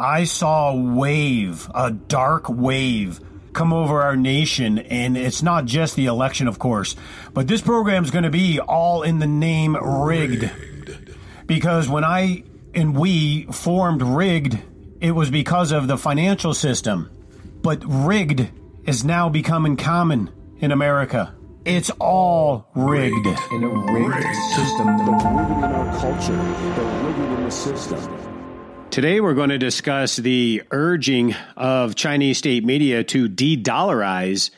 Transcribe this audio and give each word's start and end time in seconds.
I 0.00 0.24
saw 0.24 0.70
a 0.70 0.76
wave, 0.76 1.70
a 1.74 1.90
dark 1.90 2.48
wave 2.48 3.20
come 3.52 3.72
over 3.72 4.00
our 4.00 4.16
nation. 4.16 4.78
And 4.78 5.16
it's 5.16 5.42
not 5.42 5.66
just 5.66 5.94
the 5.94 6.06
election, 6.06 6.48
of 6.48 6.58
course, 6.58 6.96
but 7.34 7.46
this 7.46 7.60
program 7.60 8.02
is 8.02 8.10
going 8.10 8.24
to 8.24 8.30
be 8.30 8.60
all 8.60 9.02
in 9.02 9.18
the 9.18 9.26
name 9.26 9.76
rigged. 9.76 10.50
Because 11.46 11.88
when 11.88 12.04
I 12.04 12.44
and 12.74 12.96
we 12.96 13.44
formed 13.46 14.00
rigged, 14.02 14.58
it 15.00 15.10
was 15.12 15.30
because 15.30 15.70
of 15.70 15.86
the 15.86 15.98
financial 15.98 16.54
system. 16.54 17.10
But 17.62 17.82
rigged 17.84 18.48
is 18.86 19.04
now 19.04 19.28
becoming 19.28 19.76
common 19.76 20.30
in 20.60 20.72
America. 20.72 21.34
It's 21.66 21.90
all 22.00 22.70
rigged. 22.74 23.26
In 23.52 23.64
a 23.64 23.68
rigged, 23.68 24.14
rigged. 24.14 24.36
system, 24.54 24.86
the 25.04 25.12
rigged 25.12 25.50
in 25.50 25.64
our 25.64 25.98
culture, 25.98 26.32
the 26.32 26.84
rigged 27.04 27.18
in 27.18 27.44
the 27.44 27.50
system. 27.50 28.29
Today, 28.90 29.20
we're 29.20 29.34
going 29.34 29.50
to 29.50 29.58
discuss 29.58 30.16
the 30.16 30.64
urging 30.72 31.36
of 31.56 31.94
Chinese 31.94 32.38
state 32.38 32.64
media 32.64 33.04
to 33.04 33.28
de 33.28 33.56
dollarize. 33.56 34.50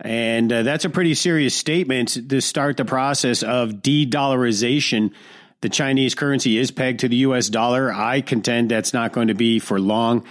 And 0.00 0.50
uh, 0.50 0.62
that's 0.62 0.86
a 0.86 0.90
pretty 0.90 1.12
serious 1.12 1.54
statement 1.54 2.30
to 2.30 2.40
start 2.40 2.78
the 2.78 2.86
process 2.86 3.42
of 3.42 3.82
de 3.82 4.06
dollarization. 4.06 5.12
The 5.60 5.68
Chinese 5.68 6.14
currency 6.14 6.56
is 6.56 6.70
pegged 6.70 7.00
to 7.00 7.08
the 7.08 7.16
US 7.16 7.50
dollar. 7.50 7.92
I 7.92 8.22
contend 8.22 8.70
that's 8.70 8.94
not 8.94 9.12
going 9.12 9.28
to 9.28 9.34
be 9.34 9.58
for 9.58 9.78
long. 9.78 10.24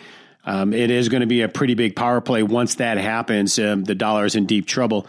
Um, 0.46 0.74
it 0.74 0.90
is 0.90 1.10
going 1.10 1.22
to 1.22 1.28
be 1.28 1.44
a 1.44 1.48
pretty 1.48 1.76
big 1.76 1.96
power 1.96 2.22
play. 2.22 2.42
Once 2.42 2.76
that 2.76 2.98
happens, 2.98 3.60
um, 3.60 3.84
the 3.84 3.94
dollar 3.94 4.26
is 4.26 4.34
in 4.34 4.48
deep 4.48 4.66
trouble. 4.66 5.06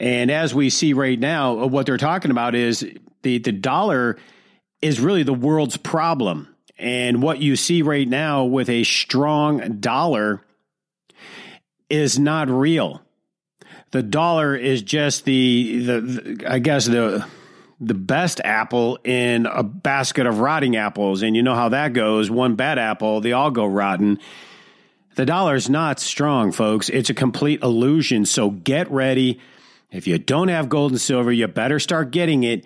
And 0.00 0.30
as 0.30 0.54
we 0.54 0.70
see 0.70 0.94
right 0.94 1.20
now, 1.20 1.60
uh, 1.60 1.66
what 1.66 1.84
they're 1.84 1.98
talking 1.98 2.30
about 2.30 2.54
is 2.54 2.80
the, 3.20 3.36
the 3.36 3.52
dollar 3.52 4.16
is 4.80 4.98
really 4.98 5.24
the 5.24 5.34
world's 5.34 5.76
problem 5.76 6.55
and 6.78 7.22
what 7.22 7.40
you 7.40 7.56
see 7.56 7.82
right 7.82 8.08
now 8.08 8.44
with 8.44 8.68
a 8.68 8.84
strong 8.84 9.78
dollar 9.80 10.42
is 11.88 12.18
not 12.18 12.48
real. 12.48 13.02
The 13.92 14.02
dollar 14.02 14.54
is 14.54 14.82
just 14.82 15.24
the, 15.24 15.78
the, 15.78 16.00
the 16.00 16.44
I 16.52 16.58
guess 16.58 16.86
the 16.86 17.26
the 17.78 17.94
best 17.94 18.40
apple 18.42 18.98
in 19.04 19.46
a 19.46 19.62
basket 19.62 20.26
of 20.26 20.40
rotting 20.40 20.76
apples. 20.76 21.22
And 21.22 21.36
you 21.36 21.42
know 21.42 21.54
how 21.54 21.68
that 21.70 21.92
goes. 21.92 22.30
One 22.30 22.56
bad 22.56 22.78
apple, 22.78 23.20
they 23.20 23.32
all 23.32 23.50
go 23.50 23.66
rotten. 23.66 24.18
The 25.14 25.26
dollar's 25.26 25.68
not 25.68 26.00
strong, 26.00 26.52
folks. 26.52 26.88
It's 26.88 27.10
a 27.10 27.14
complete 27.14 27.62
illusion. 27.62 28.24
So 28.24 28.50
get 28.50 28.90
ready. 28.90 29.40
If 29.90 30.06
you 30.06 30.18
don't 30.18 30.48
have 30.48 30.68
gold 30.68 30.92
and 30.92 31.00
silver, 31.00 31.32
you 31.32 31.46
better 31.48 31.78
start 31.78 32.10
getting 32.10 32.44
it 32.44 32.64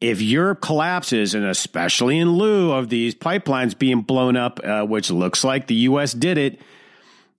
if 0.00 0.22
Europe 0.22 0.60
collapses, 0.60 1.34
and 1.34 1.44
especially 1.44 2.18
in 2.18 2.32
lieu 2.32 2.72
of 2.72 2.88
these 2.88 3.14
pipelines 3.14 3.78
being 3.78 4.00
blown 4.00 4.36
up, 4.36 4.58
uh, 4.64 4.84
which 4.84 5.10
looks 5.10 5.44
like 5.44 5.66
the 5.66 5.74
U.S. 5.74 6.12
did 6.12 6.38
it, 6.38 6.60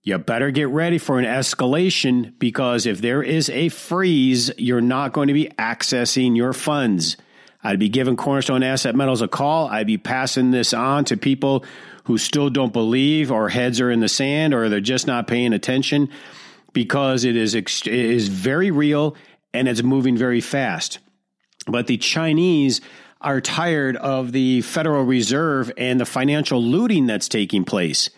you 0.04 0.18
better 0.18 0.50
get 0.50 0.68
ready 0.68 0.98
for 0.98 1.18
an 1.18 1.24
escalation 1.24 2.32
because 2.38 2.86
if 2.86 3.00
there 3.00 3.22
is 3.22 3.48
a 3.50 3.68
freeze, 3.68 4.50
you're 4.58 4.80
not 4.80 5.12
going 5.12 5.28
to 5.28 5.34
be 5.34 5.48
accessing 5.58 6.36
your 6.36 6.52
funds. 6.52 7.16
I'd 7.64 7.78
be 7.78 7.88
giving 7.88 8.16
Cornerstone 8.16 8.64
Asset 8.64 8.96
Metals 8.96 9.22
a 9.22 9.28
call. 9.28 9.68
I'd 9.68 9.86
be 9.86 9.98
passing 9.98 10.50
this 10.50 10.74
on 10.74 11.04
to 11.06 11.16
people 11.16 11.64
who 12.04 12.18
still 12.18 12.50
don't 12.50 12.72
believe 12.72 13.30
or 13.30 13.48
heads 13.48 13.80
are 13.80 13.90
in 13.90 14.00
the 14.00 14.08
sand 14.08 14.54
or 14.54 14.68
they're 14.68 14.80
just 14.80 15.06
not 15.06 15.28
paying 15.28 15.52
attention 15.52 16.08
because 16.72 17.24
it 17.24 17.36
is, 17.36 17.54
it 17.54 17.86
is 17.86 18.26
very 18.26 18.72
real 18.72 19.14
and 19.54 19.68
it's 19.68 19.84
moving 19.84 20.16
very 20.16 20.40
fast. 20.40 20.98
But 21.66 21.86
the 21.86 21.96
Chinese 21.96 22.80
are 23.20 23.40
tired 23.40 23.96
of 23.96 24.32
the 24.32 24.62
Federal 24.62 25.04
Reserve 25.04 25.70
and 25.76 26.00
the 26.00 26.04
financial 26.04 26.62
looting 26.62 27.06
that's 27.06 27.28
taking 27.28 27.64
place. 27.64 28.10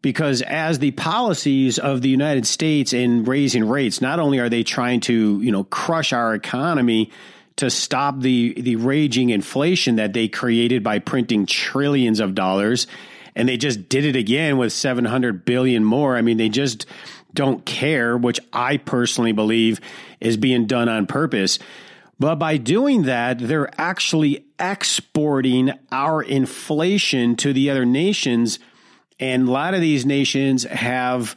Because 0.00 0.42
as 0.42 0.78
the 0.78 0.90
policies 0.92 1.78
of 1.78 2.02
the 2.02 2.08
United 2.08 2.46
States 2.46 2.92
in 2.92 3.24
raising 3.24 3.68
rates, 3.68 4.00
not 4.00 4.18
only 4.18 4.40
are 4.40 4.48
they 4.48 4.64
trying 4.64 5.00
to, 5.00 5.40
you 5.40 5.52
know, 5.52 5.64
crush 5.64 6.12
our 6.12 6.34
economy 6.34 7.10
to 7.56 7.70
stop 7.70 8.20
the, 8.20 8.54
the 8.60 8.76
raging 8.76 9.30
inflation 9.30 9.96
that 9.96 10.12
they 10.12 10.26
created 10.26 10.82
by 10.82 10.98
printing 10.98 11.46
trillions 11.46 12.18
of 12.18 12.34
dollars, 12.34 12.86
and 13.36 13.48
they 13.48 13.56
just 13.56 13.88
did 13.88 14.04
it 14.04 14.16
again 14.16 14.56
with 14.58 14.72
700 14.72 15.44
billion 15.44 15.84
more. 15.84 16.16
I 16.16 16.22
mean, 16.22 16.36
they 16.36 16.48
just 16.48 16.86
don't 17.34 17.64
care, 17.64 18.16
which 18.16 18.40
I 18.52 18.78
personally 18.78 19.32
believe 19.32 19.80
is 20.20 20.36
being 20.36 20.66
done 20.66 20.88
on 20.88 21.06
purpose. 21.06 21.58
But 22.18 22.36
by 22.36 22.56
doing 22.56 23.02
that, 23.02 23.38
they're 23.38 23.70
actually 23.80 24.46
exporting 24.58 25.72
our 25.90 26.22
inflation 26.22 27.36
to 27.36 27.52
the 27.52 27.70
other 27.70 27.84
nations. 27.84 28.58
And 29.18 29.48
a 29.48 29.50
lot 29.50 29.74
of 29.74 29.80
these 29.80 30.06
nations 30.06 30.64
have 30.64 31.34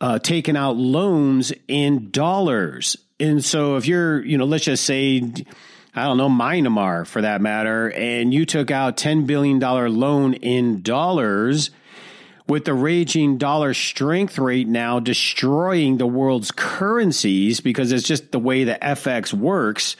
uh, 0.00 0.18
taken 0.18 0.56
out 0.56 0.76
loans 0.76 1.52
in 1.68 2.10
dollars. 2.10 2.96
And 3.18 3.44
so 3.44 3.76
if 3.76 3.86
you're, 3.86 4.24
you 4.24 4.36
know, 4.36 4.44
let's 4.44 4.64
just 4.64 4.84
say, 4.84 5.22
I 5.94 6.04
don't 6.04 6.18
know, 6.18 6.28
Myanmar 6.28 7.06
for 7.06 7.22
that 7.22 7.40
matter, 7.40 7.90
and 7.92 8.34
you 8.34 8.44
took 8.44 8.70
out 8.70 8.96
$10 8.96 9.26
billion 9.26 9.58
loan 9.60 10.34
in 10.34 10.82
dollars– 10.82 11.70
with 12.46 12.64
the 12.64 12.74
raging 12.74 13.38
dollar 13.38 13.72
strength 13.72 14.38
rate 14.38 14.68
now 14.68 15.00
destroying 15.00 15.96
the 15.96 16.06
world's 16.06 16.50
currencies 16.50 17.60
because 17.60 17.90
it's 17.90 18.06
just 18.06 18.32
the 18.32 18.38
way 18.38 18.64
the 18.64 18.78
FX 18.80 19.32
works. 19.32 19.96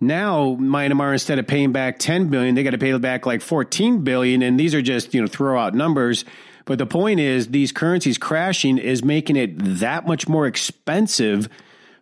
Now 0.00 0.56
Myanmar 0.56 1.12
instead 1.12 1.38
of 1.38 1.46
paying 1.46 1.72
back 1.72 1.98
10 1.98 2.28
billion, 2.28 2.54
they 2.54 2.62
got 2.62 2.70
to 2.70 2.78
pay 2.78 2.96
back 2.98 3.24
like 3.24 3.40
14 3.40 4.04
billion 4.04 4.42
and 4.42 4.60
these 4.60 4.74
are 4.74 4.82
just, 4.82 5.14
you 5.14 5.20
know, 5.22 5.26
throw 5.26 5.58
out 5.58 5.74
numbers. 5.74 6.24
But 6.66 6.78
the 6.78 6.86
point 6.86 7.20
is 7.20 7.48
these 7.48 7.72
currencies 7.72 8.18
crashing 8.18 8.76
is 8.76 9.02
making 9.02 9.36
it 9.36 9.54
that 9.56 10.06
much 10.06 10.28
more 10.28 10.46
expensive 10.46 11.48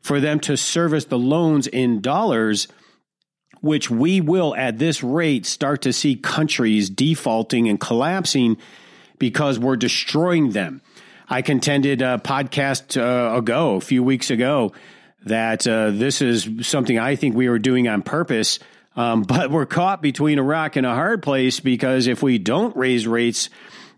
for 0.00 0.20
them 0.20 0.40
to 0.40 0.56
service 0.56 1.04
the 1.04 1.18
loans 1.18 1.66
in 1.66 2.00
dollars 2.00 2.66
which 3.60 3.88
we 3.88 4.20
will 4.20 4.54
at 4.56 4.78
this 4.78 5.02
rate 5.02 5.46
start 5.46 5.80
to 5.80 5.90
see 5.90 6.16
countries 6.16 6.90
defaulting 6.90 7.66
and 7.66 7.80
collapsing 7.80 8.58
because 9.18 9.58
we're 9.58 9.76
destroying 9.76 10.50
them. 10.50 10.82
I 11.28 11.42
contended 11.42 12.02
a 12.02 12.20
podcast 12.22 13.00
uh, 13.00 13.36
ago, 13.36 13.76
a 13.76 13.80
few 13.80 14.02
weeks 14.02 14.30
ago, 14.30 14.72
that 15.24 15.66
uh, 15.66 15.90
this 15.90 16.20
is 16.20 16.48
something 16.62 16.98
I 16.98 17.16
think 17.16 17.34
we 17.34 17.48
were 17.48 17.58
doing 17.58 17.88
on 17.88 18.02
purpose. 18.02 18.58
Um, 18.96 19.22
but 19.28 19.50
we're 19.50 19.66
caught 19.66 20.02
between 20.02 20.38
a 20.38 20.42
rock 20.42 20.76
and 20.76 20.86
a 20.86 20.94
hard 20.94 21.22
place 21.22 21.60
because 21.60 22.06
if 22.06 22.22
we 22.22 22.38
don't 22.38 22.76
raise 22.76 23.06
rates 23.06 23.48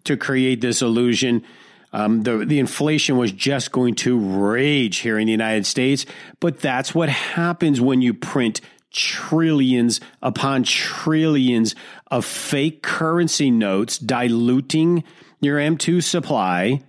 to 0.05 0.17
create 0.17 0.61
this 0.61 0.83
illusion, 0.83 1.45
um, 1.93 2.23
the 2.23 2.39
the 2.45 2.59
inflation 2.59 3.17
was 3.17 3.33
just 3.33 3.73
going 3.73 3.95
to 3.97 4.19
rage 4.19 4.99
here 4.99 5.19
in 5.19 5.27
the 5.27 5.33
United 5.33 5.67
States. 5.67 6.05
But 6.41 6.61
that's 6.61 6.95
what 6.95 7.09
happens 7.09 7.81
when 7.81 8.03
you 8.03 8.13
print 8.13 8.61
trillions 8.97 10.01
upon 10.23 10.65
trillions 10.65 11.75
of 12.11 12.25
fake 12.25 12.83
currency 12.83 13.51
notes, 13.51 13.99
diluting 13.99 15.05
your 15.41 15.59
M2 15.59 16.03
supply, 16.03 16.83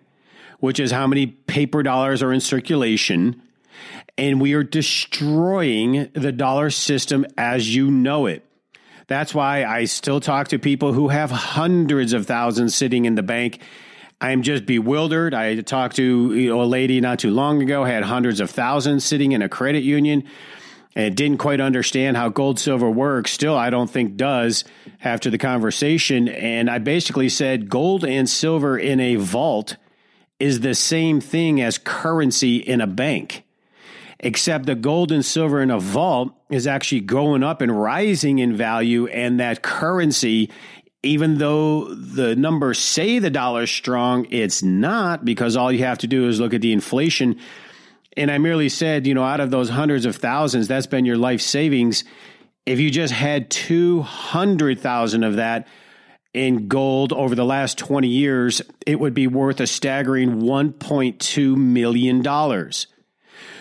which 0.60 0.80
is 0.80 0.92
how 0.92 1.06
many 1.06 1.28
paper 1.28 1.84
dollars 1.84 2.24
are 2.24 2.34
in 2.34 2.40
circulation. 2.40 3.42
And 4.18 4.42
we 4.42 4.54
are 4.54 4.64
destroying 4.64 6.10
the 6.14 6.32
dollar 6.32 6.72
system 6.72 7.26
as 7.38 7.76
you 7.76 7.92
know 7.92 8.26
it. 8.26 8.44
That's 9.08 9.34
why 9.34 9.64
I 9.64 9.86
still 9.86 10.20
talk 10.20 10.50
to 10.50 10.60
people 10.60 10.94
who 10.94 11.10
have 11.10 11.30
hundreds 11.30 12.14
of 12.14 12.26
thousands 12.26 12.76
sitting 12.76 13.06
in 13.06 13.16
the 13.16 13.24
bank. 13.24 13.62
I'm 14.20 14.42
just 14.42 14.66
bewildered. 14.66 15.34
I 15.34 15.62
talked 15.62 15.98
to 15.98 16.34
you 16.34 16.50
know, 16.50 16.62
a 16.62 16.66
lady 16.66 17.00
not 17.00 17.20
too 17.20 17.30
long 17.30 17.62
ago, 17.62 17.84
had 17.84 18.04
hundreds 18.04 18.40
of 18.40 18.50
thousands 18.50 19.06
sitting 19.06 19.34
in 19.34 19.42
a 19.42 19.50
credit 19.50 19.84
union 19.84 20.24
and 20.98 21.16
didn't 21.16 21.38
quite 21.38 21.62
understand 21.62 22.18
how 22.18 22.28
gold 22.28 22.58
silver 22.58 22.90
works. 22.90 23.32
Still, 23.32 23.56
I 23.56 23.70
don't 23.70 23.90
think 23.90 24.18
does 24.18 24.64
after 25.04 25.30
the 25.30 25.38
conversation. 25.38 26.28
And 26.28 26.72
I 26.72 26.80
basically 26.80 27.30
said 27.30 27.70
gold 27.70 28.04
and 28.04 28.28
silver 28.28 28.80
in 28.80 29.00
a 29.00 29.16
vault 29.16 29.78
is 30.40 30.62
the 30.62 30.74
same 30.74 31.22
thing 31.22 31.62
as 31.62 31.78
currency 31.78 32.58
in 32.58 32.82
a 32.82 32.88
bank, 32.88 33.44
except 34.20 34.66
the 34.66 34.74
gold 34.74 35.12
and 35.12 35.24
silver 35.24 35.62
in 35.62 35.70
a 35.70 35.80
vault 35.80 36.34
is 36.50 36.66
actually 36.66 37.02
going 37.02 37.44
up 37.44 37.62
and 37.62 37.80
rising 37.80 38.40
in 38.40 38.56
value, 38.56 39.06
and 39.06 39.40
that 39.40 39.62
currency. 39.62 40.50
Even 41.04 41.38
though 41.38 41.94
the 41.94 42.36
numbers 42.36 42.80
say 42.80 43.20
the 43.20 43.30
dollar's 43.30 43.70
strong, 43.70 44.26
it's 44.32 44.64
not 44.64 45.24
because 45.24 45.56
all 45.56 45.72
you 45.72 45.84
have 45.86 46.00
to 46.00 46.08
do 46.08 46.28
is 46.28 46.40
look 46.40 46.56
at 46.56 46.62
the 46.62 46.74
inflation 46.74 47.40
and 48.18 48.32
I 48.32 48.40
merely 48.40 48.68
said, 48.68 49.06
you 49.06 49.14
know, 49.14 49.24
out 49.24 49.40
of 49.40 49.52
those 49.52 49.70
hundreds 49.70 50.06
of 50.06 50.16
thousands, 50.16 50.68
that's 50.68 50.88
been 50.88 51.06
your 51.06 51.18
life 51.18 51.42
savings. 51.42 52.04
If 52.66 52.80
you 52.80 52.90
just 52.90 53.14
had 53.14 53.50
200,000 53.52 55.24
of 55.24 55.36
that 55.36 55.68
in 56.34 56.68
gold 56.68 57.14
over 57.14 57.36
the 57.36 57.46
last 57.46 57.78
20 57.78 58.08
years, 58.08 58.62
it 58.86 59.00
would 59.00 59.14
be 59.14 59.28
worth 59.28 59.60
a 59.60 59.68
staggering 59.68 60.42
$1.2 60.42 61.56
million. 61.56 62.72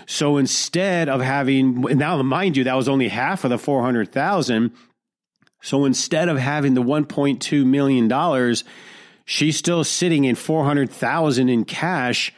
So 0.06 0.36
instead 0.36 1.08
of 1.08 1.20
having, 1.20 1.80
now 1.80 2.20
mind 2.22 2.56
you, 2.56 2.64
that 2.64 2.74
was 2.74 2.88
only 2.88 3.08
half 3.08 3.44
of 3.44 3.50
the 3.50 3.58
400,000. 3.58 4.72
So 5.62 5.84
instead 5.84 6.28
of 6.28 6.38
having 6.38 6.74
the 6.74 6.82
$1.2 6.82 7.66
million, 7.66 8.56
she's 9.24 9.56
still 9.56 9.84
sitting 9.84 10.24
in 10.24 10.34
400,000 10.34 11.48
in 11.48 11.64
cash, 11.64 12.32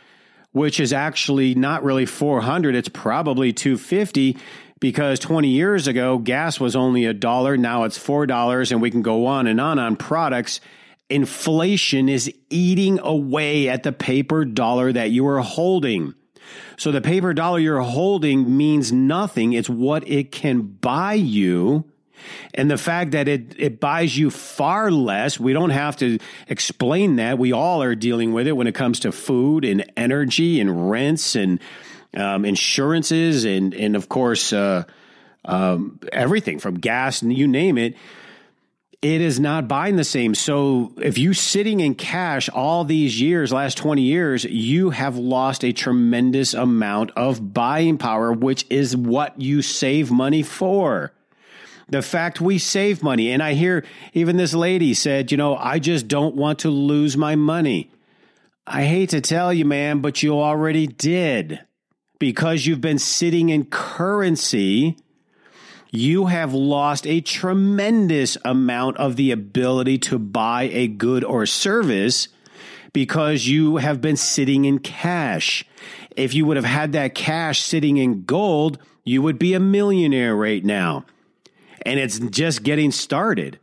which 0.52 0.80
is 0.80 0.92
actually 0.92 1.54
not 1.54 1.84
really 1.84 2.06
400. 2.06 2.74
It's 2.74 2.88
probably 2.88 3.52
250 3.52 4.36
because 4.80 5.18
20 5.18 5.48
years 5.48 5.86
ago, 5.86 6.18
gas 6.18 6.60
was 6.60 6.76
only 6.76 7.04
a 7.04 7.14
dollar. 7.14 7.56
Now 7.56 7.84
it's 7.84 7.98
$4 7.98 8.72
and 8.72 8.80
we 8.80 8.90
can 8.90 9.02
go 9.02 9.26
on 9.26 9.46
and 9.46 9.60
on 9.60 9.78
on 9.78 9.96
products. 9.96 10.60
Inflation 11.10 12.08
is 12.08 12.32
eating 12.50 12.98
away 13.00 13.68
at 13.68 13.82
the 13.82 13.92
paper 13.92 14.44
dollar 14.44 14.92
that 14.92 15.10
you 15.10 15.26
are 15.26 15.40
holding. 15.40 16.14
So 16.76 16.92
the 16.92 17.00
paper 17.00 17.34
dollar 17.34 17.58
you're 17.58 17.80
holding 17.80 18.56
means 18.56 18.92
nothing. 18.92 19.52
It's 19.52 19.68
what 19.68 20.08
it 20.08 20.32
can 20.32 20.62
buy 20.62 21.14
you. 21.14 21.90
And 22.54 22.70
the 22.70 22.78
fact 22.78 23.12
that 23.12 23.28
it, 23.28 23.54
it 23.58 23.80
buys 23.80 24.16
you 24.16 24.30
far 24.30 24.90
less, 24.90 25.38
we 25.38 25.52
don't 25.52 25.70
have 25.70 25.96
to 25.98 26.18
explain 26.48 27.16
that. 27.16 27.38
We 27.38 27.52
all 27.52 27.82
are 27.82 27.94
dealing 27.94 28.32
with 28.32 28.46
it 28.46 28.52
when 28.52 28.66
it 28.66 28.74
comes 28.74 29.00
to 29.00 29.12
food 29.12 29.64
and 29.64 29.90
energy 29.96 30.60
and 30.60 30.90
rents 30.90 31.36
and 31.36 31.60
um, 32.14 32.44
insurances 32.44 33.44
and, 33.44 33.74
and 33.74 33.96
of 33.96 34.08
course, 34.08 34.52
uh, 34.52 34.84
um, 35.44 36.00
everything 36.12 36.58
from 36.58 36.74
gas 36.74 37.22
and 37.22 37.36
you 37.36 37.48
name 37.48 37.78
it 37.78 37.94
it 39.00 39.20
is 39.20 39.38
not 39.38 39.68
buying 39.68 39.96
the 39.96 40.04
same. 40.04 40.34
So 40.34 40.92
if 40.96 41.18
you 41.18 41.32
sitting 41.32 41.78
in 41.80 41.94
cash 41.94 42.48
all 42.48 42.84
these 42.84 43.20
years, 43.20 43.52
last 43.52 43.78
20 43.78 44.02
years, 44.02 44.44
you 44.44 44.90
have 44.90 45.16
lost 45.16 45.64
a 45.64 45.72
tremendous 45.72 46.52
amount 46.52 47.12
of 47.12 47.54
buying 47.54 47.98
power, 47.98 48.32
which 48.32 48.66
is 48.70 48.96
what 48.96 49.40
you 49.40 49.62
save 49.62 50.10
money 50.10 50.42
for. 50.42 51.12
The 51.88 52.02
fact 52.02 52.40
we 52.40 52.58
save 52.58 53.02
money. 53.02 53.30
And 53.30 53.42
I 53.42 53.54
hear 53.54 53.84
even 54.12 54.36
this 54.36 54.54
lady 54.54 54.94
said, 54.94 55.30
you 55.30 55.38
know, 55.38 55.56
I 55.56 55.78
just 55.78 56.06
don't 56.08 56.34
want 56.34 56.60
to 56.60 56.70
lose 56.70 57.16
my 57.16 57.34
money. 57.34 57.90
I 58.66 58.84
hate 58.84 59.10
to 59.10 59.20
tell 59.20 59.52
you, 59.52 59.64
man, 59.64 60.00
but 60.00 60.22
you 60.22 60.38
already 60.38 60.86
did 60.86 61.60
because 62.18 62.66
you've 62.66 62.82
been 62.82 62.98
sitting 62.98 63.48
in 63.48 63.64
currency 63.64 64.96
you 65.90 66.26
have 66.26 66.52
lost 66.52 67.06
a 67.06 67.20
tremendous 67.20 68.36
amount 68.44 68.98
of 68.98 69.16
the 69.16 69.30
ability 69.30 69.98
to 69.98 70.18
buy 70.18 70.64
a 70.64 70.86
good 70.86 71.24
or 71.24 71.46
service 71.46 72.28
because 72.92 73.46
you 73.46 73.76
have 73.76 74.00
been 74.00 74.16
sitting 74.16 74.64
in 74.64 74.78
cash. 74.78 75.64
If 76.16 76.34
you 76.34 76.44
would 76.46 76.56
have 76.56 76.66
had 76.66 76.92
that 76.92 77.14
cash 77.14 77.60
sitting 77.60 77.96
in 77.96 78.24
gold, 78.24 78.78
you 79.04 79.22
would 79.22 79.38
be 79.38 79.54
a 79.54 79.60
millionaire 79.60 80.34
right 80.36 80.64
now. 80.64 81.06
And 81.82 81.98
it's 81.98 82.18
just 82.18 82.62
getting 82.62 82.90
started. 82.90 83.58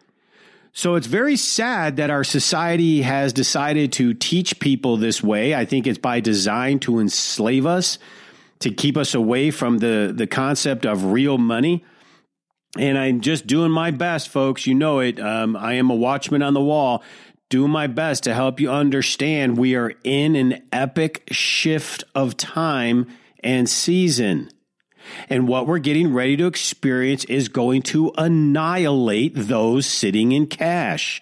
So 0.74 0.96
it's 0.96 1.08
very 1.08 1.38
sad 1.38 1.98
that 1.98 2.10
our 2.10 2.24
society 2.24 3.02
has 3.02 3.32
decided 3.32 3.94
to 3.94 4.14
teach 4.14 4.60
people 4.60 4.98
this 4.98 5.24
way. 5.24 5.56
I 5.56 5.66
think 5.66 5.88
it's 5.88 5.98
by 5.98 6.20
design 6.20 6.80
to 6.80 7.00
enslave 7.00 7.66
us, 7.66 7.98
to 8.60 8.72
keep 8.72 8.98
us 8.98 9.14
away 9.14 9.52
from 9.52 9.78
the, 9.78 10.12
the 10.14 10.28
concept 10.28 10.86
of 10.86 11.06
real 11.06 11.38
money 11.38 11.84
and 12.78 12.98
I'm 12.98 13.22
just 13.22 13.48
doing 13.48 13.72
my 13.72 13.92
best, 13.92 14.30
folks. 14.30 14.68
You 14.68 14.76
know 14.76 15.00
it. 15.00 15.20
Um, 15.20 15.56
I 15.56 15.74
am 15.74 15.90
a 15.90 15.96
watchman 15.96 16.42
on 16.42 16.54
the 16.54 16.62
wall, 16.62 17.04
doing 17.50 17.72
my 17.72 17.88
best 17.88 18.24
to 18.24 18.34
help 18.34 18.60
you 18.60 18.70
understand 18.70 19.58
we 19.58 19.76
are 19.76 19.94
in 20.04 20.36
an 20.36 20.62
epic 20.72 21.24
shift 21.32 22.04
of 22.14 22.36
time 22.36 23.08
and 23.42 23.70
season. 23.70 24.50
And 25.30 25.48
what 25.48 25.68
we're 25.68 25.80
getting 25.80 26.14
ready 26.14 26.38
to 26.38 26.48
experience 26.48 27.24
is 27.26 27.48
going 27.48 27.82
to 27.84 28.12
annihilate 28.18 29.34
those 29.36 29.86
sitting 29.86 30.32
in 30.32 30.48
cash. 30.48 31.22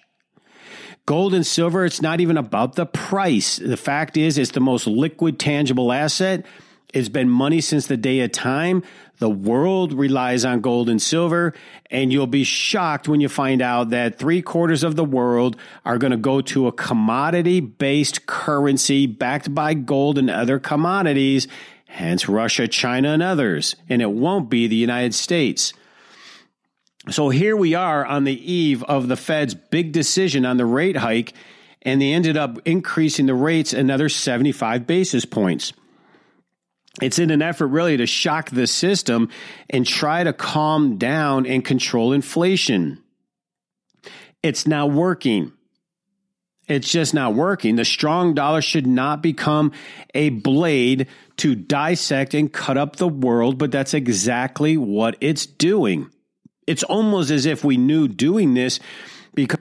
Gold 1.06 1.34
and 1.34 1.46
silver, 1.46 1.84
it's 1.84 2.00
not 2.00 2.20
even 2.20 2.38
about 2.38 2.76
the 2.76 2.86
price. 2.86 3.56
The 3.56 3.76
fact 3.76 4.16
is, 4.16 4.38
it's 4.38 4.52
the 4.52 4.60
most 4.60 4.86
liquid, 4.86 5.38
tangible 5.38 5.92
asset. 5.92 6.46
It's 6.94 7.08
been 7.08 7.28
money 7.28 7.60
since 7.60 7.88
the 7.88 7.96
day 7.96 8.20
of 8.20 8.32
time. 8.32 8.84
The 9.18 9.28
world 9.28 9.92
relies 9.92 10.44
on 10.44 10.60
gold 10.60 10.88
and 10.88 11.02
silver, 11.02 11.52
and 11.90 12.12
you'll 12.12 12.26
be 12.26 12.44
shocked 12.44 13.08
when 13.08 13.20
you 13.20 13.28
find 13.28 13.60
out 13.60 13.90
that 13.90 14.18
three 14.18 14.42
quarters 14.42 14.82
of 14.82 14.96
the 14.96 15.04
world 15.04 15.56
are 15.84 15.98
going 15.98 16.12
to 16.12 16.16
go 16.16 16.40
to 16.40 16.68
a 16.68 16.72
commodity 16.72 17.60
based 17.60 18.26
currency 18.26 19.06
backed 19.06 19.54
by 19.54 19.74
gold 19.74 20.18
and 20.18 20.30
other 20.30 20.58
commodities, 20.58 21.48
hence 21.94 22.28
Russia, 22.28 22.66
China, 22.66 23.10
and 23.10 23.22
others. 23.22 23.76
And 23.88 24.02
it 24.02 24.10
won't 24.10 24.50
be 24.50 24.66
the 24.66 24.74
United 24.74 25.14
States. 25.14 25.72
So 27.08 27.28
here 27.28 27.56
we 27.56 27.74
are 27.74 28.04
on 28.04 28.24
the 28.24 28.52
eve 28.52 28.82
of 28.82 29.06
the 29.06 29.16
Fed's 29.16 29.54
big 29.54 29.92
decision 29.92 30.44
on 30.44 30.56
the 30.56 30.66
rate 30.66 30.96
hike, 30.96 31.34
and 31.82 32.02
they 32.02 32.12
ended 32.12 32.36
up 32.36 32.58
increasing 32.64 33.26
the 33.26 33.34
rates 33.34 33.72
another 33.72 34.08
75 34.08 34.88
basis 34.88 35.24
points. 35.24 35.72
It's 37.00 37.20
in 37.20 37.30
an 37.30 37.42
effort 37.42 37.68
really 37.68 37.96
to 37.98 38.06
shock 38.06 38.50
the 38.50 38.66
system 38.66 39.28
and 39.70 39.86
try 39.86 40.24
to 40.24 40.32
calm 40.32 40.96
down 40.98 41.46
and 41.46 41.64
control 41.64 42.12
inflation. 42.12 43.02
It's 44.42 44.66
now 44.66 44.88
working. 44.88 45.52
It's 46.66 46.90
just 46.90 47.12
not 47.12 47.34
working. 47.34 47.76
The 47.76 47.84
strong 47.84 48.34
dollar 48.34 48.62
should 48.62 48.86
not 48.86 49.22
become 49.22 49.72
a 50.14 50.30
blade 50.30 51.08
to 51.38 51.54
dissect 51.54 52.32
and 52.32 52.52
cut 52.52 52.78
up 52.78 52.96
the 52.96 53.08
world, 53.08 53.58
but 53.58 53.70
that's 53.70 53.92
exactly 53.92 54.76
what 54.76 55.16
it's 55.20 55.44
doing. 55.44 56.10
It's 56.66 56.82
almost 56.82 57.30
as 57.30 57.44
if 57.44 57.64
we 57.64 57.76
knew 57.76 58.08
doing 58.08 58.54
this 58.54 58.80
because 59.34 59.60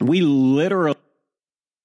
we 0.00 0.20
literally 0.20 0.96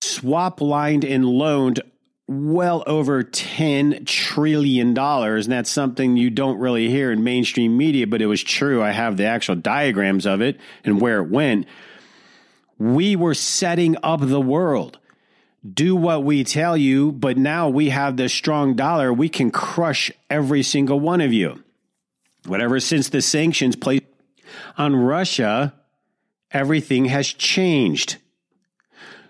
swap 0.02 0.62
lined 0.62 1.04
and 1.04 1.26
loaned 1.26 1.82
well 2.28 2.84
over 2.88 3.24
$10 3.24 4.06
trillion. 4.06 4.98
And 4.98 5.52
that's 5.52 5.72
something 5.72 6.18
you 6.18 6.30
don't 6.30 6.60
really 6.60 6.90
hear 6.90 7.12
in 7.12 7.24
mainstream 7.24 7.78
media, 7.78 8.08
but 8.08 8.22
it 8.22 8.28
was 8.28 8.44
true. 8.44 8.82
I 8.82 8.92
have 8.92 9.18
the 9.18 9.26
actual 9.26 9.56
diagrams 9.56 10.26
of 10.26 10.42
it 10.42 10.60
and 10.84 11.02
where 11.02 11.20
it 11.22 11.30
went. 11.30 11.68
We 12.78 13.16
were 13.16 13.34
setting 13.34 13.98
up 14.04 14.22
the 14.22 14.42
world. 14.42 15.00
Do 15.70 15.96
what 15.96 16.24
we 16.24 16.44
tell 16.44 16.76
you, 16.76 17.12
but 17.12 17.38
now 17.38 17.70
we 17.70 17.90
have 17.90 18.18
this 18.18 18.34
strong 18.34 18.76
dollar. 18.76 19.14
We 19.14 19.30
can 19.30 19.50
crush 19.50 20.12
every 20.30 20.64
single 20.64 21.00
one 21.00 21.22
of 21.22 21.32
you. 21.32 21.64
Whatever 22.46 22.82
since 22.82 23.08
the 23.08 23.22
sanctions 23.22 23.78
placed 23.78 24.04
on 24.78 24.96
Russia, 24.96 25.74
everything 26.52 27.06
has 27.06 27.28
changed. 27.28 28.18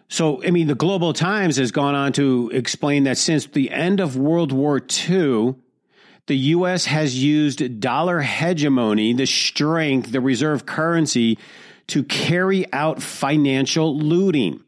So, 0.10 0.44
I 0.44 0.52
mean, 0.52 0.68
the 0.68 0.76
Global 0.76 1.14
Times 1.14 1.58
has 1.58 1.72
gone 1.72 1.96
on 1.96 2.14
to 2.14 2.52
explain 2.54 3.06
that 3.06 3.18
since 3.18 3.46
the 3.48 3.72
end 3.72 4.00
of 4.00 4.16
World 4.16 4.52
War 4.52 4.78
II, 4.80 5.56
the 6.28 6.38
U.S. 6.38 6.86
has 6.86 7.22
used 7.22 7.80
dollar 7.80 8.22
hegemony, 8.22 9.14
the 9.14 9.26
strength, 9.26 10.12
the 10.12 10.22
reserve 10.22 10.66
currency, 10.66 11.38
to 11.88 12.04
carry 12.04 12.72
out 12.72 13.02
financial 13.02 13.98
looting 13.98 14.64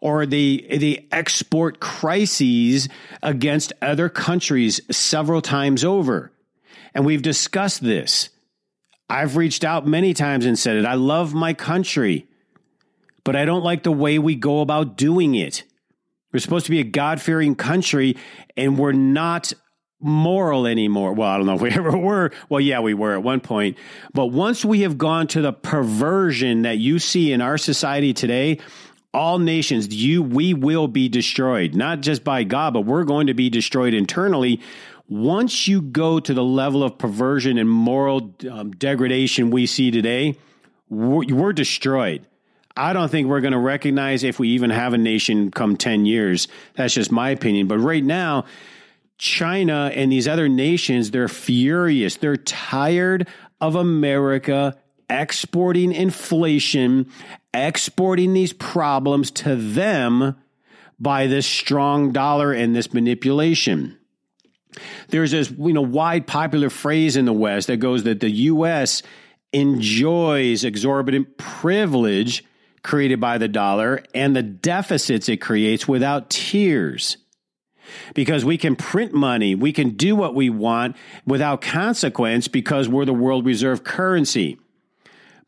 or 0.00 0.26
the, 0.26 0.66
the 0.70 1.08
export 1.10 1.80
crises 1.80 2.88
against 3.22 3.72
other 3.82 4.08
countries 4.08 4.80
several 4.90 5.40
times 5.40 5.84
over. 5.84 6.30
And 6.94 7.04
we've 7.04 7.22
discussed 7.22 7.82
this. 7.82 8.28
I've 9.10 9.36
reached 9.36 9.64
out 9.64 9.86
many 9.86 10.14
times 10.14 10.44
and 10.44 10.58
said 10.58 10.76
it. 10.76 10.84
I 10.84 10.94
love 10.94 11.34
my 11.34 11.54
country 11.54 12.27
but 13.28 13.36
I 13.36 13.44
don't 13.44 13.62
like 13.62 13.82
the 13.82 13.92
way 13.92 14.18
we 14.18 14.36
go 14.36 14.62
about 14.62 14.96
doing 14.96 15.34
it. 15.34 15.64
We're 16.32 16.40
supposed 16.40 16.64
to 16.64 16.70
be 16.70 16.80
a 16.80 16.82
God 16.82 17.20
fearing 17.20 17.56
country, 17.56 18.16
and 18.56 18.78
we're 18.78 18.92
not 18.92 19.52
moral 20.00 20.66
anymore. 20.66 21.12
Well, 21.12 21.28
I 21.28 21.36
don't 21.36 21.44
know 21.44 21.56
if 21.56 21.60
we 21.60 21.70
ever 21.72 21.94
were. 21.94 22.32
Well, 22.48 22.62
yeah, 22.62 22.80
we 22.80 22.94
were 22.94 23.12
at 23.12 23.22
one 23.22 23.40
point. 23.40 23.76
But 24.14 24.28
once 24.28 24.64
we 24.64 24.80
have 24.80 24.96
gone 24.96 25.26
to 25.26 25.42
the 25.42 25.52
perversion 25.52 26.62
that 26.62 26.78
you 26.78 26.98
see 26.98 27.30
in 27.30 27.42
our 27.42 27.58
society 27.58 28.14
today, 28.14 28.60
all 29.12 29.38
nations, 29.38 29.94
you, 29.94 30.22
we 30.22 30.54
will 30.54 30.88
be 30.88 31.10
destroyed, 31.10 31.74
not 31.74 32.00
just 32.00 32.24
by 32.24 32.44
God, 32.44 32.72
but 32.72 32.86
we're 32.86 33.04
going 33.04 33.26
to 33.26 33.34
be 33.34 33.50
destroyed 33.50 33.92
internally. 33.92 34.58
Once 35.06 35.68
you 35.68 35.82
go 35.82 36.18
to 36.18 36.32
the 36.32 36.42
level 36.42 36.82
of 36.82 36.96
perversion 36.96 37.58
and 37.58 37.68
moral 37.68 38.34
um, 38.50 38.70
degradation 38.70 39.50
we 39.50 39.66
see 39.66 39.90
today, 39.90 40.34
we're, 40.88 41.26
we're 41.34 41.52
destroyed. 41.52 42.26
I 42.78 42.92
don't 42.92 43.10
think 43.10 43.26
we're 43.26 43.40
going 43.40 43.52
to 43.52 43.58
recognize 43.58 44.22
if 44.22 44.38
we 44.38 44.50
even 44.50 44.70
have 44.70 44.94
a 44.94 44.98
nation 44.98 45.50
come 45.50 45.76
10 45.76 46.06
years. 46.06 46.46
That's 46.74 46.94
just 46.94 47.10
my 47.10 47.30
opinion. 47.30 47.66
But 47.66 47.78
right 47.78 48.04
now, 48.04 48.44
China 49.18 49.90
and 49.92 50.12
these 50.12 50.28
other 50.28 50.48
nations, 50.48 51.10
they're 51.10 51.26
furious. 51.26 52.16
They're 52.16 52.36
tired 52.36 53.26
of 53.60 53.74
America 53.74 54.78
exporting 55.10 55.92
inflation, 55.92 57.10
exporting 57.52 58.32
these 58.32 58.52
problems 58.52 59.32
to 59.32 59.56
them 59.56 60.36
by 61.00 61.26
this 61.26 61.46
strong 61.46 62.12
dollar 62.12 62.52
and 62.52 62.76
this 62.76 62.94
manipulation. 62.94 63.98
There's 65.08 65.32
this, 65.32 65.50
you 65.50 65.72
know, 65.72 65.82
wide 65.82 66.28
popular 66.28 66.70
phrase 66.70 67.16
in 67.16 67.24
the 67.24 67.32
West 67.32 67.66
that 67.66 67.78
goes 67.78 68.04
that 68.04 68.20
the 68.20 68.30
US 68.30 69.02
enjoys 69.52 70.62
exorbitant 70.62 71.38
privilege 71.38 72.44
created 72.82 73.20
by 73.20 73.38
the 73.38 73.48
dollar 73.48 74.02
and 74.14 74.34
the 74.34 74.42
deficits 74.42 75.28
it 75.28 75.38
creates 75.38 75.86
without 75.86 76.30
tears. 76.30 77.16
Because 78.14 78.44
we 78.44 78.58
can 78.58 78.76
print 78.76 79.14
money, 79.14 79.54
we 79.54 79.72
can 79.72 79.90
do 79.90 80.14
what 80.14 80.34
we 80.34 80.50
want 80.50 80.96
without 81.26 81.62
consequence 81.62 82.46
because 82.46 82.88
we're 82.88 83.06
the 83.06 83.14
world 83.14 83.46
reserve 83.46 83.82
currency. 83.82 84.58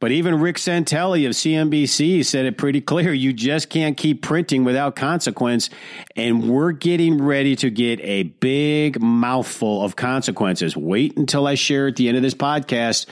But 0.00 0.12
even 0.12 0.40
Rick 0.40 0.56
Santelli 0.56 1.26
of 1.26 1.32
CNBC 1.32 2.24
said 2.24 2.46
it 2.46 2.56
pretty 2.56 2.80
clear. 2.80 3.12
You 3.12 3.34
just 3.34 3.68
can't 3.68 3.98
keep 3.98 4.22
printing 4.22 4.64
without 4.64 4.96
consequence. 4.96 5.68
And 6.16 6.48
we're 6.48 6.72
getting 6.72 7.22
ready 7.22 7.54
to 7.56 7.68
get 7.68 8.00
a 8.00 8.22
big 8.22 8.98
mouthful 9.02 9.84
of 9.84 9.96
consequences. 9.96 10.74
Wait 10.74 11.18
until 11.18 11.46
I 11.46 11.54
share 11.54 11.88
at 11.88 11.96
the 11.96 12.08
end 12.08 12.16
of 12.16 12.22
this 12.22 12.34
podcast 12.34 13.04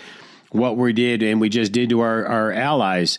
what 0.50 0.78
we 0.78 0.94
did 0.94 1.22
and 1.22 1.42
we 1.42 1.50
just 1.50 1.72
did 1.72 1.90
to 1.90 2.00
our, 2.00 2.24
our 2.24 2.52
allies. 2.52 3.18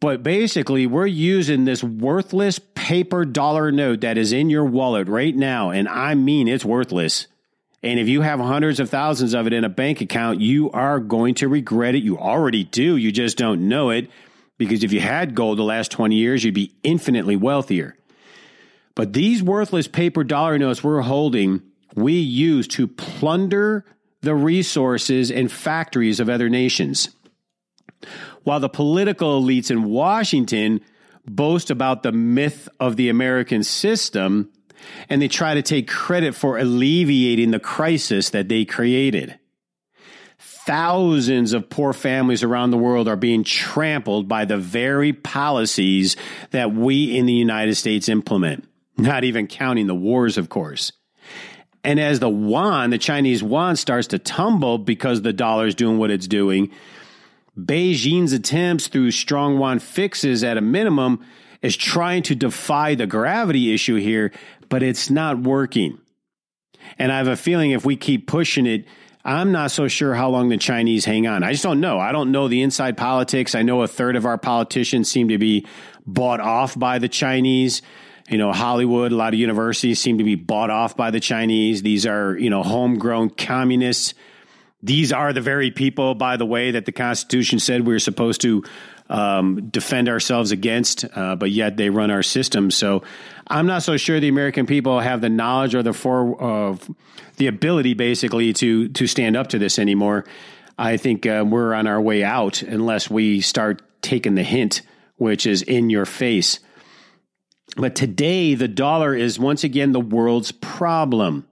But 0.00 0.22
basically, 0.22 0.86
we're 0.86 1.06
using 1.06 1.66
this 1.66 1.84
worthless 1.84 2.58
paper 2.74 3.26
dollar 3.26 3.70
note 3.70 4.00
that 4.00 4.16
is 4.16 4.32
in 4.32 4.48
your 4.48 4.64
wallet 4.64 5.08
right 5.08 5.36
now. 5.36 5.70
And 5.70 5.88
I 5.88 6.14
mean, 6.14 6.48
it's 6.48 6.64
worthless. 6.64 7.26
And 7.82 8.00
if 8.00 8.08
you 8.08 8.22
have 8.22 8.40
hundreds 8.40 8.80
of 8.80 8.88
thousands 8.88 9.34
of 9.34 9.46
it 9.46 9.52
in 9.52 9.64
a 9.64 9.68
bank 9.68 10.00
account, 10.00 10.40
you 10.40 10.70
are 10.70 11.00
going 11.00 11.34
to 11.36 11.48
regret 11.48 11.94
it. 11.94 12.02
You 12.02 12.18
already 12.18 12.64
do. 12.64 12.96
You 12.96 13.12
just 13.12 13.36
don't 13.36 13.68
know 13.68 13.90
it 13.90 14.10
because 14.58 14.84
if 14.84 14.92
you 14.92 15.00
had 15.00 15.34
gold 15.34 15.58
the 15.58 15.64
last 15.64 15.90
20 15.90 16.14
years, 16.14 16.44
you'd 16.44 16.54
be 16.54 16.74
infinitely 16.82 17.36
wealthier. 17.36 17.96
But 18.94 19.12
these 19.12 19.42
worthless 19.42 19.88
paper 19.88 20.24
dollar 20.24 20.58
notes 20.58 20.84
we're 20.84 21.00
holding, 21.00 21.62
we 21.94 22.14
use 22.14 22.68
to 22.68 22.86
plunder 22.86 23.84
the 24.20 24.34
resources 24.34 25.30
and 25.30 25.50
factories 25.50 26.20
of 26.20 26.28
other 26.28 26.48
nations. 26.48 27.08
While 28.44 28.60
the 28.60 28.68
political 28.68 29.42
elites 29.42 29.70
in 29.70 29.84
Washington 29.84 30.80
boast 31.26 31.70
about 31.70 32.02
the 32.02 32.12
myth 32.12 32.68
of 32.78 32.96
the 32.96 33.08
American 33.08 33.62
system, 33.62 34.50
and 35.08 35.20
they 35.20 35.28
try 35.28 35.54
to 35.54 35.62
take 35.62 35.88
credit 35.88 36.34
for 36.34 36.58
alleviating 36.58 37.50
the 37.50 37.60
crisis 37.60 38.30
that 38.30 38.48
they 38.48 38.64
created. 38.64 39.38
Thousands 40.38 41.52
of 41.52 41.68
poor 41.68 41.92
families 41.92 42.42
around 42.42 42.70
the 42.70 42.78
world 42.78 43.08
are 43.08 43.16
being 43.16 43.44
trampled 43.44 44.28
by 44.28 44.44
the 44.44 44.56
very 44.56 45.12
policies 45.12 46.16
that 46.50 46.72
we 46.72 47.16
in 47.16 47.26
the 47.26 47.32
United 47.32 47.74
States 47.74 48.08
implement, 48.08 48.66
not 48.96 49.24
even 49.24 49.46
counting 49.46 49.86
the 49.86 49.94
wars, 49.94 50.38
of 50.38 50.48
course. 50.48 50.92
And 51.82 51.98
as 51.98 52.20
the 52.20 52.30
yuan, 52.30 52.90
the 52.90 52.98
Chinese 52.98 53.42
yuan, 53.42 53.76
starts 53.76 54.08
to 54.08 54.18
tumble 54.18 54.78
because 54.78 55.22
the 55.22 55.32
dollar 55.32 55.66
is 55.66 55.74
doing 55.74 55.98
what 55.98 56.10
it's 56.10 56.28
doing, 56.28 56.70
Beijing's 57.58 58.32
attempts 58.32 58.88
through 58.88 59.10
strong 59.10 59.54
yuan 59.54 59.78
fixes 59.78 60.44
at 60.44 60.56
a 60.56 60.60
minimum 60.60 61.24
is 61.62 61.76
trying 61.76 62.22
to 62.22 62.34
defy 62.34 62.94
the 62.94 63.06
gravity 63.06 63.74
issue 63.74 63.96
here 63.96 64.32
but 64.70 64.82
it's 64.82 65.10
not 65.10 65.38
working. 65.38 65.98
And 66.98 67.12
I 67.12 67.18
have 67.18 67.28
a 67.28 67.36
feeling 67.36 67.72
if 67.72 67.84
we 67.84 67.96
keep 67.96 68.26
pushing 68.26 68.64
it, 68.64 68.86
I'm 69.22 69.52
not 69.52 69.70
so 69.70 69.86
sure 69.86 70.14
how 70.14 70.30
long 70.30 70.48
the 70.48 70.56
Chinese 70.56 71.04
hang 71.04 71.26
on. 71.26 71.42
I 71.42 71.52
just 71.52 71.62
don't 71.62 71.80
know. 71.80 71.98
I 71.98 72.12
don't 72.12 72.32
know 72.32 72.48
the 72.48 72.62
inside 72.62 72.96
politics. 72.96 73.54
I 73.54 73.60
know 73.62 73.82
a 73.82 73.88
third 73.88 74.16
of 74.16 74.24
our 74.24 74.38
politicians 74.38 75.10
seem 75.10 75.28
to 75.28 75.36
be 75.36 75.66
bought 76.06 76.40
off 76.40 76.78
by 76.78 76.98
the 76.98 77.08
Chinese. 77.08 77.82
You 78.30 78.38
know, 78.38 78.52
Hollywood, 78.52 79.12
a 79.12 79.16
lot 79.16 79.34
of 79.34 79.40
universities 79.40 80.00
seem 80.00 80.18
to 80.18 80.24
be 80.24 80.36
bought 80.36 80.70
off 80.70 80.96
by 80.96 81.10
the 81.10 81.20
Chinese. 81.20 81.82
These 81.82 82.06
are, 82.06 82.38
you 82.38 82.48
know, 82.48 82.62
homegrown 82.62 83.30
communists. 83.30 84.14
These 84.82 85.12
are 85.12 85.32
the 85.32 85.40
very 85.42 85.70
people, 85.70 86.14
by 86.14 86.36
the 86.36 86.46
way, 86.46 86.70
that 86.70 86.86
the 86.86 86.92
Constitution 86.92 87.58
said 87.58 87.86
we 87.86 87.92
were 87.92 87.98
supposed 87.98 88.40
to 88.42 88.64
um, 89.10 89.68
defend 89.68 90.08
ourselves 90.08 90.52
against, 90.52 91.04
uh, 91.14 91.36
but 91.36 91.50
yet 91.50 91.76
they 91.76 91.90
run 91.90 92.10
our 92.10 92.22
system. 92.22 92.70
So 92.70 93.02
I'm 93.46 93.66
not 93.66 93.82
so 93.82 93.96
sure 93.96 94.20
the 94.20 94.28
American 94.28 94.66
people 94.66 95.00
have 95.00 95.20
the 95.20 95.28
knowledge 95.28 95.74
or 95.74 95.82
the 95.82 95.92
for 95.92 96.42
uh, 96.42 96.76
the 97.36 97.48
ability, 97.48 97.94
basically, 97.94 98.52
to 98.54 98.88
to 98.88 99.06
stand 99.06 99.36
up 99.36 99.48
to 99.48 99.58
this 99.58 99.78
anymore. 99.78 100.24
I 100.78 100.96
think 100.96 101.26
uh, 101.26 101.44
we're 101.46 101.74
on 101.74 101.86
our 101.86 102.00
way 102.00 102.24
out 102.24 102.62
unless 102.62 103.10
we 103.10 103.42
start 103.42 103.82
taking 104.00 104.34
the 104.34 104.42
hint, 104.42 104.80
which 105.16 105.46
is 105.46 105.60
in 105.60 105.90
your 105.90 106.06
face. 106.06 106.58
But 107.76 107.94
today, 107.94 108.54
the 108.54 108.68
dollar 108.68 109.14
is 109.14 109.38
once 109.38 109.62
again 109.62 109.92
the 109.92 110.00
world's 110.00 110.52
problem. 110.52 111.46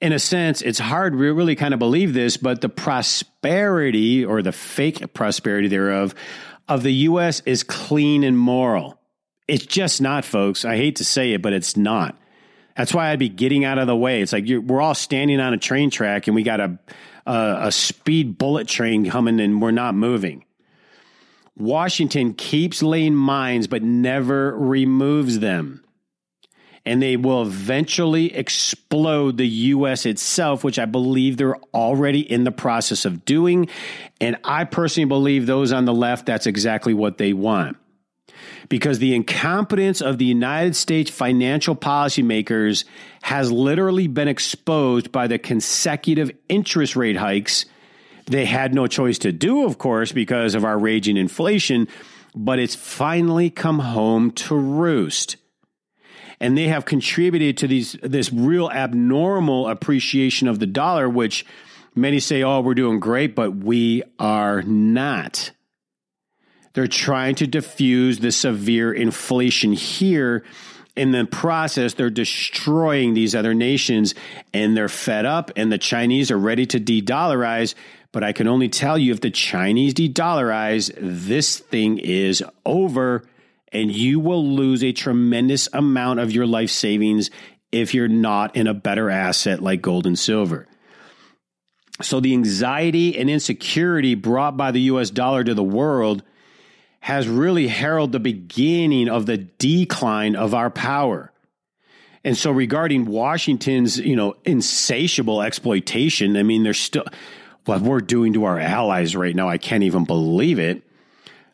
In 0.00 0.12
a 0.12 0.18
sense, 0.18 0.60
it's 0.60 0.78
hard 0.78 1.14
to 1.14 1.18
really 1.18 1.56
kind 1.56 1.72
of 1.72 1.80
believe 1.80 2.12
this, 2.12 2.36
but 2.36 2.60
the 2.60 2.68
prosperity 2.68 4.24
or 4.24 4.42
the 4.42 4.52
fake 4.52 5.14
prosperity 5.14 5.68
thereof 5.68 6.14
of 6.68 6.82
the 6.82 6.92
U.S. 6.92 7.40
is 7.46 7.62
clean 7.62 8.22
and 8.22 8.38
moral. 8.38 9.00
It's 9.48 9.64
just 9.64 10.00
not, 10.00 10.24
folks. 10.24 10.64
I 10.64 10.76
hate 10.76 10.96
to 10.96 11.04
say 11.04 11.32
it, 11.32 11.40
but 11.40 11.52
it's 11.52 11.76
not. 11.76 12.18
That's 12.76 12.92
why 12.92 13.10
I'd 13.10 13.18
be 13.18 13.30
getting 13.30 13.64
out 13.64 13.78
of 13.78 13.86
the 13.86 13.96
way. 13.96 14.20
It's 14.20 14.32
like 14.32 14.44
we're 14.46 14.82
all 14.82 14.94
standing 14.94 15.40
on 15.40 15.54
a 15.54 15.58
train 15.58 15.90
track 15.90 16.26
and 16.26 16.34
we 16.34 16.42
got 16.42 16.60
a, 16.60 16.78
a, 17.24 17.58
a 17.62 17.72
speed 17.72 18.36
bullet 18.36 18.68
train 18.68 19.08
coming 19.08 19.40
and 19.40 19.62
we're 19.62 19.70
not 19.70 19.94
moving. 19.94 20.44
Washington 21.56 22.34
keeps 22.34 22.82
laying 22.82 23.14
mines 23.14 23.66
but 23.66 23.82
never 23.82 24.54
removes 24.58 25.38
them. 25.38 25.82
And 26.86 27.02
they 27.02 27.16
will 27.16 27.42
eventually 27.42 28.34
explode 28.34 29.36
the 29.36 29.46
U.S. 29.46 30.06
itself, 30.06 30.64
which 30.64 30.78
I 30.78 30.86
believe 30.86 31.36
they're 31.36 31.58
already 31.74 32.20
in 32.20 32.44
the 32.44 32.52
process 32.52 33.04
of 33.04 33.24
doing. 33.24 33.68
And 34.20 34.36
I 34.44 34.64
personally 34.64 35.08
believe 35.08 35.46
those 35.46 35.72
on 35.72 35.84
the 35.84 35.92
left, 35.92 36.26
that's 36.26 36.46
exactly 36.46 36.94
what 36.94 37.18
they 37.18 37.32
want 37.32 37.76
because 38.68 38.98
the 38.98 39.14
incompetence 39.14 40.00
of 40.00 40.18
the 40.18 40.24
United 40.24 40.76
States 40.76 41.10
financial 41.10 41.76
policymakers 41.76 42.84
has 43.22 43.50
literally 43.50 44.08
been 44.08 44.28
exposed 44.28 45.12
by 45.12 45.26
the 45.26 45.38
consecutive 45.38 46.30
interest 46.48 46.96
rate 46.96 47.16
hikes. 47.16 47.64
They 48.26 48.44
had 48.44 48.74
no 48.74 48.86
choice 48.86 49.18
to 49.18 49.32
do, 49.32 49.64
of 49.64 49.78
course, 49.78 50.12
because 50.12 50.54
of 50.54 50.64
our 50.64 50.78
raging 50.78 51.16
inflation, 51.16 51.88
but 52.34 52.58
it's 52.58 52.74
finally 52.74 53.50
come 53.50 53.78
home 53.78 54.32
to 54.32 54.56
roost. 54.56 55.36
And 56.40 56.56
they 56.56 56.68
have 56.68 56.84
contributed 56.84 57.56
to 57.58 57.66
these 57.66 57.92
this 58.02 58.32
real 58.32 58.70
abnormal 58.70 59.68
appreciation 59.68 60.48
of 60.48 60.58
the 60.58 60.66
dollar, 60.66 61.08
which 61.08 61.46
many 61.94 62.20
say, 62.20 62.42
oh, 62.42 62.60
we're 62.60 62.74
doing 62.74 63.00
great, 63.00 63.34
but 63.34 63.52
we 63.52 64.02
are 64.18 64.62
not. 64.62 65.50
They're 66.74 66.86
trying 66.86 67.36
to 67.36 67.46
diffuse 67.46 68.18
the 68.18 68.30
severe 68.30 68.92
inflation 68.92 69.72
here. 69.72 70.44
In 70.94 71.12
the 71.12 71.24
process, 71.24 71.94
they're 71.94 72.10
destroying 72.10 73.14
these 73.14 73.34
other 73.34 73.54
nations 73.54 74.14
and 74.52 74.76
they're 74.76 74.88
fed 74.88 75.24
up, 75.24 75.50
and 75.56 75.72
the 75.72 75.78
Chinese 75.78 76.30
are 76.30 76.38
ready 76.38 76.66
to 76.66 76.78
de 76.78 77.00
dollarize. 77.00 77.74
But 78.12 78.24
I 78.24 78.32
can 78.32 78.46
only 78.46 78.68
tell 78.68 78.96
you 78.96 79.12
if 79.12 79.20
the 79.20 79.30
Chinese 79.30 79.94
de 79.94 80.08
dollarize, 80.08 80.90
this 80.98 81.58
thing 81.58 81.98
is 81.98 82.42
over, 82.64 83.24
and 83.72 83.90
you 83.90 84.20
will 84.20 84.46
lose 84.46 84.82
a 84.82 84.92
tremendous 84.92 85.68
amount 85.72 86.20
of 86.20 86.32
your 86.32 86.46
life 86.46 86.70
savings 86.70 87.30
if 87.72 87.94
you're 87.94 88.08
not 88.08 88.56
in 88.56 88.66
a 88.66 88.74
better 88.74 89.10
asset 89.10 89.62
like 89.62 89.82
gold 89.82 90.06
and 90.06 90.18
silver. 90.18 90.66
So, 92.02 92.20
the 92.20 92.34
anxiety 92.34 93.18
and 93.18 93.30
insecurity 93.30 94.14
brought 94.14 94.56
by 94.56 94.70
the 94.70 94.82
US 94.82 95.10
dollar 95.10 95.42
to 95.42 95.54
the 95.54 95.64
world 95.64 96.22
has 97.00 97.28
really 97.28 97.68
heralded 97.68 98.12
the 98.12 98.20
beginning 98.20 99.08
of 99.08 99.26
the 99.26 99.38
decline 99.38 100.36
of 100.36 100.54
our 100.54 100.70
power. 100.70 101.32
And 102.24 102.36
so 102.36 102.50
regarding 102.50 103.04
Washington's, 103.04 104.00
you 104.00 104.16
know, 104.16 104.34
insatiable 104.44 105.40
exploitation, 105.40 106.36
I 106.36 106.42
mean, 106.42 106.64
there's 106.64 106.80
still 106.80 107.04
what 107.66 107.82
we're 107.82 108.00
doing 108.00 108.32
to 108.32 108.44
our 108.44 108.58
allies 108.58 109.14
right 109.14 109.36
now. 109.36 109.48
I 109.48 109.58
can't 109.58 109.84
even 109.84 110.04
believe 110.04 110.58
it. 110.58 110.82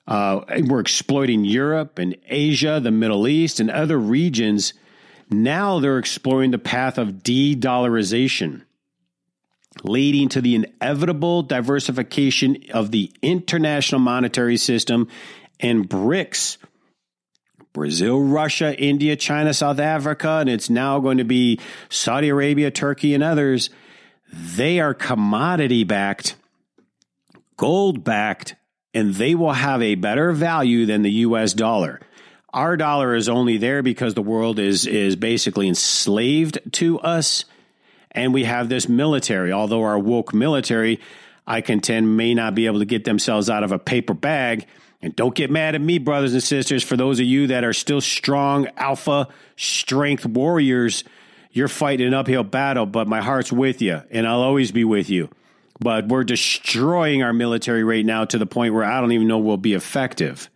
Uh, 0.06 0.40
we're 0.66 0.80
exploiting 0.80 1.44
Europe 1.44 1.98
and 1.98 2.16
Asia, 2.26 2.80
the 2.82 2.90
Middle 2.90 3.28
East, 3.28 3.60
and 3.60 3.70
other 3.70 3.98
regions. 3.98 4.74
Now 5.30 5.78
they're 5.78 5.98
exploring 5.98 6.50
the 6.50 6.58
path 6.58 6.98
of 6.98 7.22
de 7.22 7.54
dollarization, 7.54 8.62
leading 9.84 10.28
to 10.30 10.40
the 10.40 10.56
inevitable 10.56 11.42
diversification 11.42 12.64
of 12.74 12.90
the 12.90 13.12
international 13.22 14.00
monetary 14.00 14.56
system 14.56 15.08
and 15.60 15.88
BRICS 15.88 16.58
Brazil, 17.72 18.20
Russia, 18.20 18.78
India, 18.78 19.16
China, 19.16 19.54
South 19.54 19.78
Africa, 19.78 20.38
and 20.40 20.50
it's 20.50 20.68
now 20.68 21.00
going 21.00 21.18
to 21.18 21.24
be 21.24 21.58
Saudi 21.88 22.28
Arabia, 22.28 22.70
Turkey, 22.70 23.14
and 23.14 23.24
others. 23.24 23.70
They 24.32 24.80
are 24.80 24.94
commodity 24.94 25.84
backed, 25.84 26.36
gold 27.56 28.04
backed, 28.04 28.56
and 28.94 29.14
they 29.14 29.34
will 29.34 29.52
have 29.52 29.82
a 29.82 29.94
better 29.94 30.32
value 30.32 30.86
than 30.86 31.02
the 31.02 31.10
US 31.10 31.54
dollar. 31.54 32.00
Our 32.52 32.76
dollar 32.76 33.14
is 33.14 33.28
only 33.28 33.56
there 33.56 33.82
because 33.82 34.14
the 34.14 34.22
world 34.22 34.58
is 34.58 34.86
is 34.86 35.16
basically 35.16 35.68
enslaved 35.68 36.58
to 36.72 37.00
us 37.00 37.44
and 38.10 38.34
we 38.34 38.44
have 38.44 38.68
this 38.68 38.88
military. 38.88 39.52
Although 39.52 39.82
our 39.82 39.98
woke 39.98 40.34
military 40.34 41.00
I 41.46 41.60
contend, 41.60 42.16
may 42.16 42.34
not 42.34 42.54
be 42.54 42.66
able 42.66 42.78
to 42.78 42.84
get 42.84 43.04
themselves 43.04 43.50
out 43.50 43.64
of 43.64 43.72
a 43.72 43.78
paper 43.78 44.14
bag. 44.14 44.66
And 45.00 45.14
don't 45.16 45.34
get 45.34 45.50
mad 45.50 45.74
at 45.74 45.80
me, 45.80 45.98
brothers 45.98 46.32
and 46.32 46.42
sisters, 46.42 46.84
for 46.84 46.96
those 46.96 47.18
of 47.18 47.26
you 47.26 47.48
that 47.48 47.64
are 47.64 47.72
still 47.72 48.00
strong 48.00 48.68
alpha 48.76 49.28
strength 49.56 50.24
warriors. 50.24 51.02
You're 51.50 51.68
fighting 51.68 52.06
an 52.06 52.14
uphill 52.14 52.44
battle, 52.44 52.86
but 52.86 53.08
my 53.08 53.20
heart's 53.20 53.52
with 53.52 53.82
you, 53.82 54.02
and 54.10 54.26
I'll 54.26 54.40
always 54.40 54.70
be 54.70 54.84
with 54.84 55.10
you. 55.10 55.28
But 55.82 56.08
we're 56.08 56.24
destroying 56.24 57.22
our 57.22 57.32
military 57.32 57.84
right 57.84 58.04
now 58.04 58.24
to 58.26 58.38
the 58.38 58.46
point 58.46 58.74
where 58.74 58.84
I 58.84 59.00
don't 59.00 59.12
even 59.12 59.28
know 59.28 59.38
we'll 59.38 59.56
be 59.56 59.74
effective. 59.74 60.48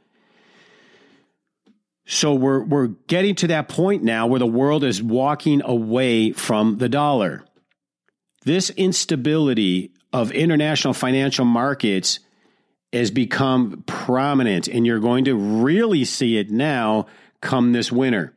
So 2.07 2.35
we're 2.35 2.63
we're 2.63 2.89
getting 3.09 3.35
to 3.37 3.49
that 3.49 3.69
point 3.69 4.05
now 4.05 4.29
where 4.29 4.39
the 4.39 4.47
world 4.47 4.85
is 4.85 5.03
walking 5.03 5.63
away 5.63 6.33
from 6.33 6.79
the 6.79 6.89
dollar. 6.89 7.45
This 8.45 8.71
instability 8.71 9.93
of 10.13 10.31
international 10.31 10.95
financial 10.95 11.45
markets 11.45 12.21
has 12.93 13.11
become 13.11 13.83
prominent 13.87 14.69
and 14.69 14.87
you're 14.87 15.01
going 15.01 15.25
to 15.25 15.35
really 15.35 16.05
see 16.05 16.39
it 16.39 16.51
now 16.51 17.07
come 17.41 17.73
this 17.73 17.91
winter. 17.91 18.33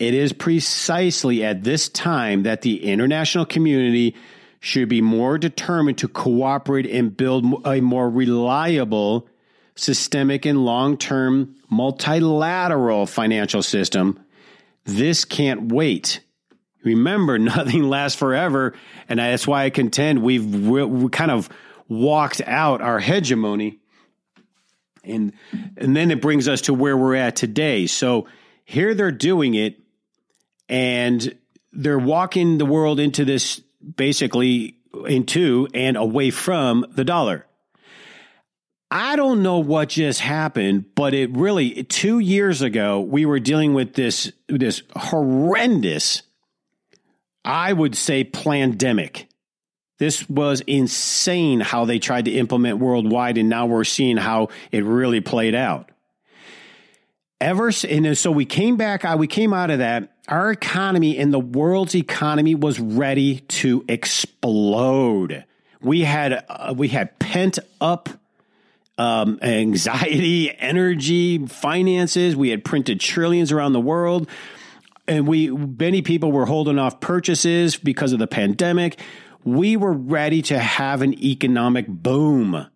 It 0.00 0.14
is 0.14 0.32
precisely 0.32 1.44
at 1.44 1.62
this 1.62 1.88
time 1.88 2.42
that 2.42 2.62
the 2.62 2.84
international 2.84 3.46
community 3.46 4.16
should 4.60 4.88
be 4.88 5.00
more 5.00 5.38
determined 5.38 5.98
to 5.98 6.08
cooperate 6.08 6.86
and 6.86 7.16
build 7.16 7.66
a 7.66 7.80
more 7.80 8.10
reliable 8.10 9.28
systemic 9.76 10.44
and 10.44 10.64
long 10.64 10.96
term 10.96 11.54
multilateral 11.70 13.06
financial 13.06 13.62
system. 13.62 14.18
This 14.84 15.24
can't 15.24 15.70
wait. 15.72 16.20
Remember, 16.82 17.38
nothing 17.38 17.84
lasts 17.84 18.18
forever. 18.18 18.74
And 19.08 19.18
that's 19.18 19.46
why 19.46 19.64
I 19.64 19.70
contend 19.70 20.22
we've 20.22 20.44
we 20.44 21.08
kind 21.10 21.30
of 21.30 21.48
walked 21.88 22.42
out 22.44 22.82
our 22.82 22.98
hegemony. 22.98 23.78
And, 25.04 25.32
and 25.76 25.96
then 25.96 26.10
it 26.10 26.20
brings 26.20 26.48
us 26.48 26.62
to 26.62 26.74
where 26.74 26.96
we're 26.96 27.14
at 27.14 27.36
today. 27.36 27.86
So 27.86 28.26
here 28.64 28.92
they're 28.94 29.10
doing 29.10 29.54
it, 29.54 29.80
and 30.68 31.34
they're 31.72 31.98
walking 31.98 32.58
the 32.58 32.66
world 32.66 33.00
into 33.00 33.24
this 33.24 33.62
basically 33.96 34.76
into 35.06 35.68
and 35.74 35.96
away 35.96 36.30
from 36.30 36.86
the 36.90 37.04
dollar. 37.04 37.46
I 38.90 39.16
don't 39.16 39.42
know 39.42 39.58
what 39.58 39.90
just 39.90 40.20
happened, 40.20 40.94
but 40.94 41.12
it 41.12 41.36
really 41.36 41.84
two 41.84 42.20
years 42.20 42.62
ago 42.62 43.00
we 43.00 43.26
were 43.26 43.40
dealing 43.40 43.74
with 43.74 43.94
this 43.94 44.32
this 44.48 44.82
horrendous, 44.96 46.22
I 47.44 47.72
would 47.72 47.94
say, 47.94 48.24
pandemic. 48.24 49.28
This 49.98 50.28
was 50.30 50.62
insane 50.62 51.60
how 51.60 51.84
they 51.84 51.98
tried 51.98 52.26
to 52.26 52.30
implement 52.30 52.78
worldwide, 52.78 53.36
and 53.36 53.48
now 53.48 53.66
we're 53.66 53.84
seeing 53.84 54.16
how 54.16 54.48
it 54.70 54.84
really 54.84 55.20
played 55.20 55.54
out. 55.54 55.90
Ever 57.40 57.70
and 57.88 58.18
so 58.18 58.32
we 58.32 58.44
came 58.44 58.76
back, 58.76 59.04
uh, 59.04 59.16
we 59.16 59.28
came 59.28 59.52
out 59.52 59.70
of 59.70 59.78
that. 59.78 60.12
Our 60.26 60.50
economy 60.50 61.16
and 61.18 61.32
the 61.32 61.38
world's 61.38 61.94
economy 61.94 62.56
was 62.56 62.80
ready 62.80 63.40
to 63.40 63.84
explode. 63.88 65.44
We 65.80 66.00
had 66.00 66.44
uh, 66.48 66.74
we 66.76 66.88
had 66.88 67.16
pent 67.20 67.60
up 67.80 68.08
um, 68.98 69.38
anxiety, 69.42 70.50
energy, 70.58 71.46
finances. 71.46 72.34
We 72.34 72.50
had 72.50 72.64
printed 72.64 73.00
trillions 73.00 73.52
around 73.52 73.72
the 73.72 73.80
world. 73.80 74.28
And 75.06 75.26
we, 75.26 75.48
many 75.48 76.02
people 76.02 76.32
were 76.32 76.44
holding 76.44 76.78
off 76.78 77.00
purchases 77.00 77.76
because 77.76 78.12
of 78.12 78.18
the 78.18 78.26
pandemic. 78.26 79.00
We 79.42 79.76
were 79.76 79.92
ready 79.92 80.42
to 80.42 80.58
have 80.58 81.00
an 81.00 81.14
economic 81.24 81.86
boom. 81.88 82.66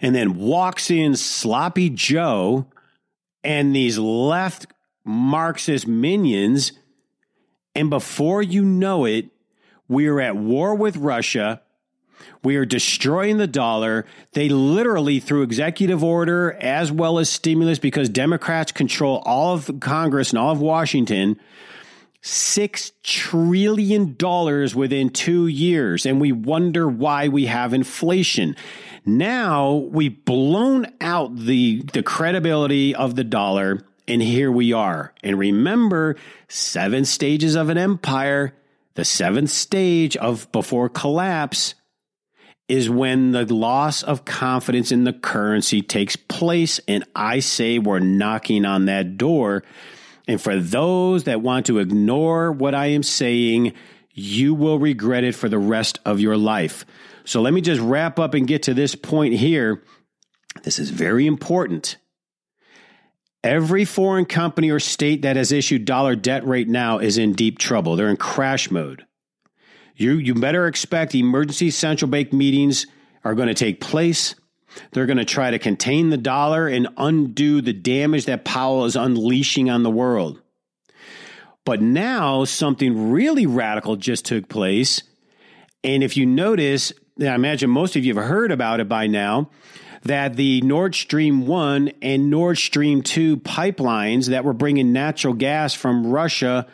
And 0.00 0.14
then 0.14 0.38
walks 0.38 0.90
in 0.90 1.16
Sloppy 1.16 1.90
Joe 1.90 2.66
and 3.46 3.74
these 3.74 3.96
left 3.96 4.66
Marxist 5.04 5.86
minions. 5.86 6.72
And 7.76 7.88
before 7.88 8.42
you 8.42 8.64
know 8.64 9.04
it, 9.04 9.30
we 9.88 10.08
are 10.08 10.20
at 10.20 10.36
war 10.36 10.74
with 10.74 10.96
Russia. 10.96 11.62
We 12.42 12.56
are 12.56 12.64
destroying 12.64 13.36
the 13.36 13.46
dollar. 13.46 14.04
They 14.32 14.48
literally, 14.48 15.20
through 15.20 15.42
executive 15.42 16.02
order 16.02 16.54
as 16.54 16.90
well 16.90 17.20
as 17.20 17.30
stimulus, 17.30 17.78
because 17.78 18.08
Democrats 18.08 18.72
control 18.72 19.22
all 19.24 19.54
of 19.54 19.70
Congress 19.80 20.30
and 20.30 20.38
all 20.40 20.50
of 20.50 20.60
Washington, 20.60 21.38
$6 22.22 22.92
trillion 23.02 24.16
within 24.76 25.10
two 25.10 25.46
years. 25.46 26.06
And 26.06 26.20
we 26.20 26.32
wonder 26.32 26.88
why 26.88 27.28
we 27.28 27.46
have 27.46 27.72
inflation. 27.72 28.56
Now 29.04 29.74
we've 29.74 30.24
blown 30.24 30.86
out 31.00 31.36
the, 31.36 31.82
the 31.92 32.02
credibility 32.02 32.94
of 32.94 33.14
the 33.14 33.24
dollar. 33.24 33.80
And 34.08 34.20
here 34.22 34.50
we 34.50 34.72
are. 34.72 35.12
And 35.22 35.38
remember, 35.38 36.16
seven 36.48 37.04
stages 37.04 37.54
of 37.54 37.68
an 37.68 37.78
empire. 37.78 38.54
The 38.94 39.04
seventh 39.04 39.50
stage 39.50 40.16
of 40.16 40.50
before 40.52 40.88
collapse 40.88 41.74
is 42.68 42.90
when 42.90 43.30
the 43.30 43.44
loss 43.44 44.02
of 44.02 44.24
confidence 44.24 44.90
in 44.90 45.04
the 45.04 45.12
currency 45.12 45.82
takes 45.82 46.16
place. 46.16 46.80
And 46.88 47.04
I 47.14 47.40
say 47.40 47.78
we're 47.78 48.00
knocking 48.00 48.64
on 48.64 48.86
that 48.86 49.16
door. 49.16 49.62
And 50.26 50.40
for 50.40 50.58
those 50.58 51.24
that 51.24 51.40
want 51.40 51.66
to 51.66 51.78
ignore 51.78 52.50
what 52.50 52.74
I 52.74 52.86
am 52.86 53.02
saying, 53.02 53.74
you 54.12 54.54
will 54.54 54.78
regret 54.78 55.24
it 55.24 55.34
for 55.34 55.48
the 55.48 55.58
rest 55.58 56.00
of 56.04 56.20
your 56.20 56.36
life. 56.36 56.84
So 57.24 57.42
let 57.42 57.52
me 57.52 57.60
just 57.60 57.80
wrap 57.80 58.18
up 58.18 58.34
and 58.34 58.46
get 58.46 58.64
to 58.64 58.74
this 58.74 58.94
point 58.94 59.34
here. 59.34 59.82
This 60.62 60.78
is 60.78 60.90
very 60.90 61.26
important. 61.26 61.96
Every 63.44 63.84
foreign 63.84 64.24
company 64.24 64.70
or 64.70 64.80
state 64.80 65.22
that 65.22 65.36
has 65.36 65.52
issued 65.52 65.84
dollar 65.84 66.16
debt 66.16 66.44
right 66.44 66.66
now 66.66 66.98
is 66.98 67.18
in 67.18 67.34
deep 67.34 67.58
trouble. 67.58 67.94
They're 67.94 68.08
in 68.08 68.16
crash 68.16 68.70
mode. 68.70 69.06
You, 69.94 70.14
you 70.14 70.34
better 70.34 70.66
expect 70.66 71.14
emergency 71.14 71.70
central 71.70 72.10
bank 72.10 72.32
meetings 72.32 72.86
are 73.24 73.34
going 73.34 73.48
to 73.48 73.54
take 73.54 73.80
place. 73.80 74.34
They're 74.92 75.06
going 75.06 75.16
to 75.18 75.24
try 75.24 75.50
to 75.50 75.58
contain 75.58 76.10
the 76.10 76.16
dollar 76.16 76.68
and 76.68 76.88
undo 76.96 77.60
the 77.60 77.72
damage 77.72 78.26
that 78.26 78.44
Powell 78.44 78.84
is 78.84 78.96
unleashing 78.96 79.70
on 79.70 79.82
the 79.82 79.90
world. 79.90 80.40
But 81.64 81.82
now 81.82 82.44
something 82.44 83.10
really 83.10 83.46
radical 83.46 83.96
just 83.96 84.24
took 84.24 84.48
place. 84.48 85.02
And 85.82 86.02
if 86.02 86.16
you 86.16 86.24
notice, 86.24 86.92
I 87.20 87.34
imagine 87.34 87.70
most 87.70 87.96
of 87.96 88.04
you 88.04 88.14
have 88.14 88.24
heard 88.24 88.52
about 88.52 88.80
it 88.80 88.88
by 88.88 89.06
now, 89.08 89.50
that 90.02 90.36
the 90.36 90.60
Nord 90.60 90.94
Stream 90.94 91.46
1 91.46 91.90
and 92.00 92.30
Nord 92.30 92.58
Stream 92.58 93.02
2 93.02 93.38
pipelines 93.38 94.28
that 94.28 94.44
were 94.44 94.52
bringing 94.52 94.92
natural 94.92 95.34
gas 95.34 95.74
from 95.74 96.06
Russia 96.06 96.66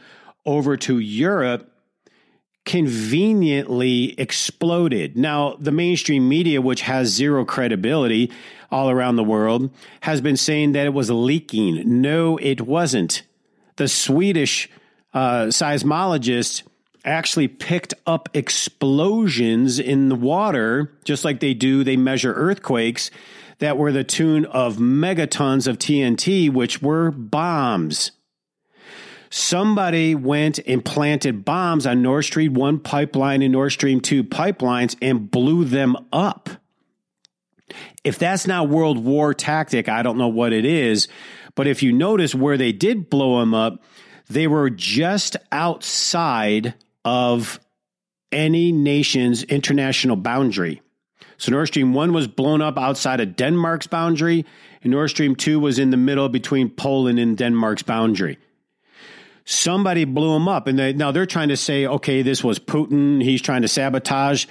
over 0.44 0.76
to 0.76 0.98
Europe 0.98 1.71
conveniently 2.64 4.18
exploded. 4.18 5.16
Now, 5.16 5.56
the 5.58 5.72
mainstream 5.72 6.28
media, 6.28 6.62
which 6.62 6.82
has 6.82 7.08
zero 7.08 7.44
credibility 7.44 8.30
all 8.70 8.88
around 8.88 9.16
the 9.16 9.24
world, 9.24 9.70
has 10.02 10.20
been 10.20 10.36
saying 10.36 10.72
that 10.72 10.86
it 10.86 10.94
was 10.94 11.10
leaking. 11.10 12.00
No, 12.00 12.36
it 12.38 12.62
wasn't. 12.62 13.22
The 13.76 13.88
Swedish 13.88 14.70
uh, 15.12 15.46
seismologist 15.46 16.62
actually 17.04 17.48
picked 17.48 17.94
up 18.06 18.28
explosions 18.32 19.78
in 19.78 20.08
the 20.08 20.14
water, 20.14 20.92
just 21.04 21.24
like 21.24 21.40
they 21.40 21.54
do, 21.54 21.82
they 21.82 21.96
measure 21.96 22.32
earthquakes 22.32 23.10
that 23.58 23.76
were 23.76 23.92
the 23.92 24.04
tune 24.04 24.44
of 24.46 24.76
megatons 24.76 25.66
of 25.66 25.78
TNT, 25.78 26.50
which 26.52 26.80
were 26.80 27.10
bombs 27.10 28.12
somebody 29.32 30.14
went 30.14 30.58
and 30.66 30.84
planted 30.84 31.42
bombs 31.42 31.86
on 31.86 32.02
Nord 32.02 32.24
Stream 32.24 32.52
1 32.52 32.80
pipeline 32.80 33.40
and 33.40 33.52
Nord 33.52 33.72
Stream 33.72 34.00
2 34.00 34.24
pipelines 34.24 34.94
and 35.00 35.30
blew 35.30 35.64
them 35.64 35.96
up. 36.12 36.50
If 38.04 38.18
that's 38.18 38.46
not 38.46 38.68
World 38.68 39.02
War 39.02 39.32
tactic, 39.32 39.88
I 39.88 40.02
don't 40.02 40.18
know 40.18 40.28
what 40.28 40.52
it 40.52 40.66
is. 40.66 41.08
But 41.54 41.66
if 41.66 41.82
you 41.82 41.92
notice 41.92 42.34
where 42.34 42.58
they 42.58 42.72
did 42.72 43.08
blow 43.08 43.40
them 43.40 43.54
up, 43.54 43.82
they 44.28 44.46
were 44.46 44.68
just 44.68 45.36
outside 45.50 46.74
of 47.04 47.58
any 48.30 48.70
nation's 48.70 49.44
international 49.44 50.16
boundary. 50.16 50.82
So 51.38 51.52
Nord 51.52 51.68
Stream 51.68 51.94
1 51.94 52.12
was 52.12 52.28
blown 52.28 52.60
up 52.60 52.76
outside 52.76 53.20
of 53.20 53.36
Denmark's 53.36 53.86
boundary, 53.86 54.44
and 54.82 54.90
Nord 54.90 55.08
Stream 55.08 55.34
2 55.34 55.58
was 55.58 55.78
in 55.78 55.88
the 55.88 55.96
middle 55.96 56.28
between 56.28 56.68
Poland 56.68 57.18
and 57.18 57.36
Denmark's 57.36 57.82
boundary 57.82 58.38
somebody 59.44 60.04
blew 60.04 60.34
him 60.34 60.48
up. 60.48 60.66
And 60.66 60.78
they, 60.78 60.92
now 60.92 61.10
they're 61.10 61.26
trying 61.26 61.48
to 61.48 61.56
say, 61.56 61.86
okay, 61.86 62.22
this 62.22 62.42
was 62.42 62.58
Putin. 62.58 63.22
He's 63.22 63.42
trying 63.42 63.62
to 63.62 63.68
sabotage. 63.68 64.46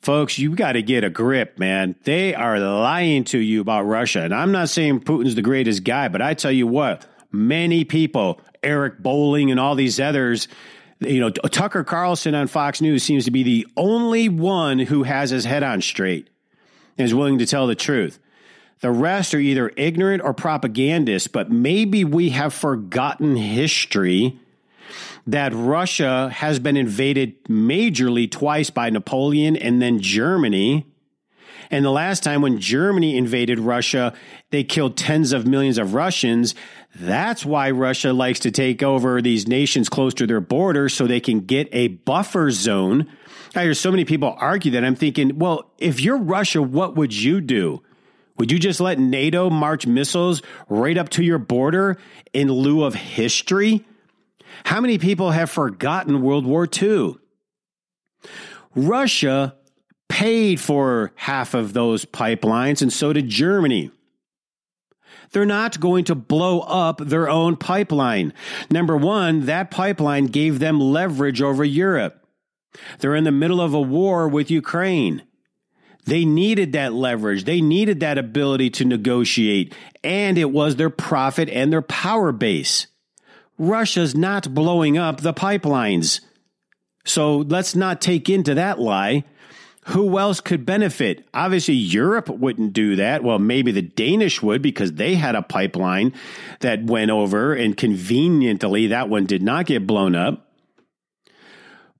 Folks, 0.00 0.38
you 0.38 0.54
got 0.56 0.72
to 0.72 0.82
get 0.82 1.04
a 1.04 1.10
grip, 1.10 1.58
man. 1.58 1.94
They 2.04 2.34
are 2.34 2.58
lying 2.58 3.24
to 3.24 3.38
you 3.38 3.60
about 3.60 3.82
Russia. 3.82 4.22
And 4.22 4.34
I'm 4.34 4.50
not 4.50 4.68
saying 4.68 5.00
Putin's 5.00 5.34
the 5.34 5.42
greatest 5.42 5.84
guy, 5.84 6.08
but 6.08 6.20
I 6.20 6.34
tell 6.34 6.50
you 6.50 6.66
what, 6.66 7.06
many 7.30 7.84
people, 7.84 8.40
Eric 8.62 8.98
Bolling 8.98 9.50
and 9.50 9.60
all 9.60 9.74
these 9.74 10.00
others, 10.00 10.48
You 11.00 11.20
know, 11.20 11.30
Tucker 11.30 11.84
Carlson 11.84 12.34
on 12.34 12.46
Fox 12.46 12.80
News 12.80 13.02
seems 13.02 13.24
to 13.24 13.30
be 13.30 13.42
the 13.42 13.66
only 13.76 14.28
one 14.28 14.78
who 14.78 15.02
has 15.02 15.30
his 15.30 15.44
head 15.44 15.62
on 15.62 15.80
straight 15.82 16.28
and 16.96 17.04
is 17.04 17.14
willing 17.14 17.38
to 17.38 17.46
tell 17.46 17.66
the 17.66 17.74
truth. 17.74 18.18
The 18.82 18.90
rest 18.90 19.32
are 19.32 19.38
either 19.38 19.70
ignorant 19.76 20.22
or 20.24 20.34
propagandists, 20.34 21.28
but 21.28 21.50
maybe 21.52 22.04
we 22.04 22.30
have 22.30 22.52
forgotten 22.52 23.36
history 23.36 24.40
that 25.24 25.52
Russia 25.54 26.30
has 26.30 26.58
been 26.58 26.76
invaded 26.76 27.44
majorly 27.44 28.28
twice 28.28 28.70
by 28.70 28.90
Napoleon 28.90 29.56
and 29.56 29.80
then 29.80 30.00
Germany. 30.00 30.84
And 31.70 31.84
the 31.84 31.92
last 31.92 32.24
time 32.24 32.42
when 32.42 32.58
Germany 32.58 33.16
invaded 33.16 33.60
Russia, 33.60 34.12
they 34.50 34.64
killed 34.64 34.96
tens 34.96 35.32
of 35.32 35.46
millions 35.46 35.78
of 35.78 35.94
Russians. 35.94 36.56
That's 36.92 37.46
why 37.46 37.70
Russia 37.70 38.12
likes 38.12 38.40
to 38.40 38.50
take 38.50 38.82
over 38.82 39.22
these 39.22 39.46
nations 39.46 39.88
close 39.88 40.12
to 40.14 40.26
their 40.26 40.40
border 40.40 40.88
so 40.88 41.06
they 41.06 41.20
can 41.20 41.42
get 41.42 41.68
a 41.70 41.86
buffer 41.86 42.50
zone. 42.50 43.06
I 43.54 43.62
hear 43.62 43.74
so 43.74 43.92
many 43.92 44.04
people 44.04 44.34
argue 44.38 44.72
that. 44.72 44.84
I'm 44.84 44.96
thinking, 44.96 45.38
well, 45.38 45.70
if 45.78 46.00
you're 46.00 46.18
Russia, 46.18 46.60
what 46.60 46.96
would 46.96 47.14
you 47.14 47.40
do? 47.40 47.80
Would 48.38 48.50
you 48.50 48.58
just 48.58 48.80
let 48.80 48.98
NATO 48.98 49.50
march 49.50 49.86
missiles 49.86 50.42
right 50.68 50.96
up 50.96 51.10
to 51.10 51.22
your 51.22 51.38
border 51.38 51.98
in 52.32 52.50
lieu 52.50 52.84
of 52.84 52.94
history? 52.94 53.84
How 54.64 54.80
many 54.80 54.98
people 54.98 55.30
have 55.30 55.50
forgotten 55.50 56.22
World 56.22 56.46
War 56.46 56.68
II? 56.80 57.16
Russia 58.74 59.56
paid 60.08 60.60
for 60.60 61.12
half 61.14 61.54
of 61.54 61.72
those 61.72 62.04
pipelines, 62.04 62.82
and 62.82 62.92
so 62.92 63.12
did 63.12 63.28
Germany. 63.28 63.90
They're 65.32 65.46
not 65.46 65.80
going 65.80 66.04
to 66.04 66.14
blow 66.14 66.60
up 66.60 66.98
their 66.98 67.28
own 67.28 67.56
pipeline. 67.56 68.34
Number 68.70 68.96
one, 68.96 69.46
that 69.46 69.70
pipeline 69.70 70.26
gave 70.26 70.58
them 70.58 70.80
leverage 70.80 71.40
over 71.40 71.64
Europe. 71.64 72.26
They're 72.98 73.16
in 73.16 73.24
the 73.24 73.32
middle 73.32 73.60
of 73.60 73.74
a 73.74 73.80
war 73.80 74.28
with 74.28 74.50
Ukraine. 74.50 75.22
They 76.04 76.24
needed 76.24 76.72
that 76.72 76.92
leverage. 76.92 77.44
They 77.44 77.60
needed 77.60 78.00
that 78.00 78.18
ability 78.18 78.70
to 78.70 78.84
negotiate, 78.84 79.74
and 80.02 80.36
it 80.36 80.50
was 80.50 80.76
their 80.76 80.90
profit 80.90 81.48
and 81.48 81.72
their 81.72 81.82
power 81.82 82.32
base. 82.32 82.88
Russia's 83.58 84.14
not 84.14 84.52
blowing 84.52 84.98
up 84.98 85.20
the 85.20 85.32
pipelines. 85.32 86.20
So 87.04 87.38
let's 87.38 87.76
not 87.76 88.00
take 88.00 88.28
into 88.28 88.54
that 88.54 88.78
lie. 88.80 89.24
Who 89.86 90.18
else 90.18 90.40
could 90.40 90.64
benefit? 90.64 91.26
Obviously, 91.34 91.74
Europe 91.74 92.28
wouldn't 92.28 92.72
do 92.72 92.96
that. 92.96 93.24
Well, 93.24 93.40
maybe 93.40 93.72
the 93.72 93.82
Danish 93.82 94.40
would 94.40 94.62
because 94.62 94.92
they 94.92 95.16
had 95.16 95.34
a 95.34 95.42
pipeline 95.42 96.14
that 96.60 96.84
went 96.84 97.10
over, 97.10 97.52
and 97.52 97.76
conveniently, 97.76 98.88
that 98.88 99.08
one 99.08 99.26
did 99.26 99.42
not 99.42 99.66
get 99.66 99.86
blown 99.86 100.14
up. 100.14 100.52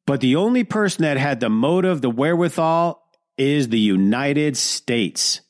But 0.07 0.21
the 0.21 0.37
only 0.37 0.62
person 0.62 1.03
that 1.03 1.17
had 1.17 1.41
the 1.41 1.49
motive, 1.49 2.01
the 2.03 2.11
wherewithal, 2.11 3.02
is 3.37 3.68
the 3.68 3.79
United 3.79 4.57
States 4.57 5.40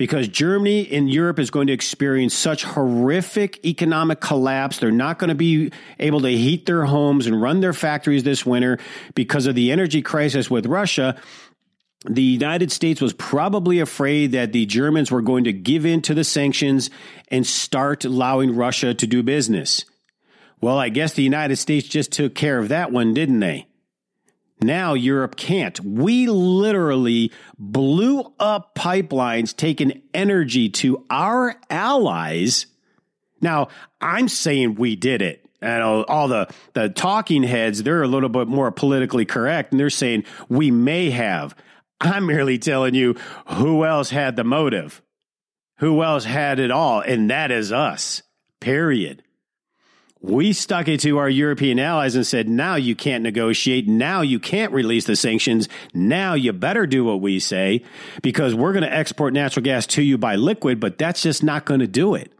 because 0.00 0.28
Germany 0.28 0.90
and 0.92 1.10
Europe 1.10 1.38
is 1.38 1.50
going 1.50 1.66
to 1.66 1.74
experience 1.74 2.32
such 2.32 2.64
horrific 2.64 3.62
economic 3.66 4.18
collapse. 4.18 4.78
They're 4.78 4.90
not 4.90 5.18
going 5.18 5.28
to 5.28 5.34
be 5.34 5.72
able 5.98 6.20
to 6.22 6.30
heat 6.30 6.64
their 6.64 6.86
homes 6.86 7.26
and 7.26 7.42
run 7.42 7.60
their 7.60 7.74
factories 7.74 8.22
this 8.22 8.46
winter 8.46 8.78
because 9.14 9.46
of 9.46 9.54
the 9.54 9.70
energy 9.70 10.00
crisis 10.00 10.50
with 10.50 10.64
Russia. 10.64 11.20
The 12.06 12.22
United 12.22 12.72
States 12.72 13.02
was 13.02 13.12
probably 13.12 13.78
afraid 13.78 14.32
that 14.32 14.52
the 14.52 14.64
Germans 14.64 15.10
were 15.10 15.20
going 15.20 15.44
to 15.44 15.52
give 15.52 15.84
in 15.84 16.00
to 16.02 16.14
the 16.14 16.24
sanctions 16.24 16.88
and 17.28 17.46
start 17.46 18.06
allowing 18.06 18.56
Russia 18.56 18.94
to 18.94 19.06
do 19.06 19.22
business. 19.22 19.84
Well, 20.62 20.78
I 20.78 20.88
guess 20.88 21.12
the 21.12 21.22
United 21.22 21.56
States 21.56 21.86
just 21.86 22.10
took 22.10 22.34
care 22.34 22.58
of 22.58 22.68
that 22.68 22.90
one, 22.90 23.12
didn't 23.12 23.40
they? 23.40 23.66
Now 24.62 24.94
Europe 24.94 25.36
can't. 25.36 25.78
We 25.80 26.26
literally 26.26 27.32
blew 27.58 28.32
up 28.38 28.74
pipelines, 28.74 29.56
taking 29.56 30.02
energy 30.12 30.68
to 30.68 31.04
our 31.08 31.56
allies. 31.70 32.66
Now, 33.40 33.68
I'm 34.00 34.28
saying 34.28 34.74
we 34.74 34.96
did 34.96 35.22
it. 35.22 35.46
And 35.62 35.82
all 35.82 36.28
the, 36.28 36.48
the 36.72 36.88
talking 36.88 37.42
heads, 37.42 37.82
they're 37.82 38.02
a 38.02 38.08
little 38.08 38.30
bit 38.30 38.48
more 38.48 38.72
politically 38.72 39.26
correct, 39.26 39.72
and 39.72 39.80
they're 39.80 39.90
saying 39.90 40.24
we 40.48 40.70
may 40.70 41.10
have. 41.10 41.54
I'm 42.00 42.26
merely 42.26 42.58
telling 42.58 42.94
you 42.94 43.14
who 43.46 43.84
else 43.84 44.08
had 44.08 44.36
the 44.36 44.44
motive, 44.44 45.02
who 45.78 46.02
else 46.02 46.24
had 46.24 46.58
it 46.58 46.70
all, 46.70 47.00
and 47.00 47.30
that 47.30 47.50
is 47.50 47.72
us, 47.72 48.22
period. 48.58 49.22
We 50.22 50.52
stuck 50.52 50.86
it 50.86 51.00
to 51.00 51.16
our 51.16 51.30
European 51.30 51.78
allies 51.78 52.14
and 52.14 52.26
said, 52.26 52.46
now 52.46 52.74
you 52.74 52.94
can't 52.94 53.22
negotiate. 53.22 53.88
Now 53.88 54.20
you 54.20 54.38
can't 54.38 54.72
release 54.72 55.06
the 55.06 55.16
sanctions. 55.16 55.66
Now 55.94 56.34
you 56.34 56.52
better 56.52 56.86
do 56.86 57.04
what 57.04 57.22
we 57.22 57.38
say 57.38 57.84
because 58.22 58.54
we're 58.54 58.74
going 58.74 58.84
to 58.84 58.92
export 58.92 59.32
natural 59.32 59.64
gas 59.64 59.86
to 59.88 60.02
you 60.02 60.18
by 60.18 60.36
liquid, 60.36 60.78
but 60.78 60.98
that's 60.98 61.22
just 61.22 61.42
not 61.42 61.64
going 61.64 61.80
to 61.80 61.86
do 61.86 62.14
it. 62.14 62.32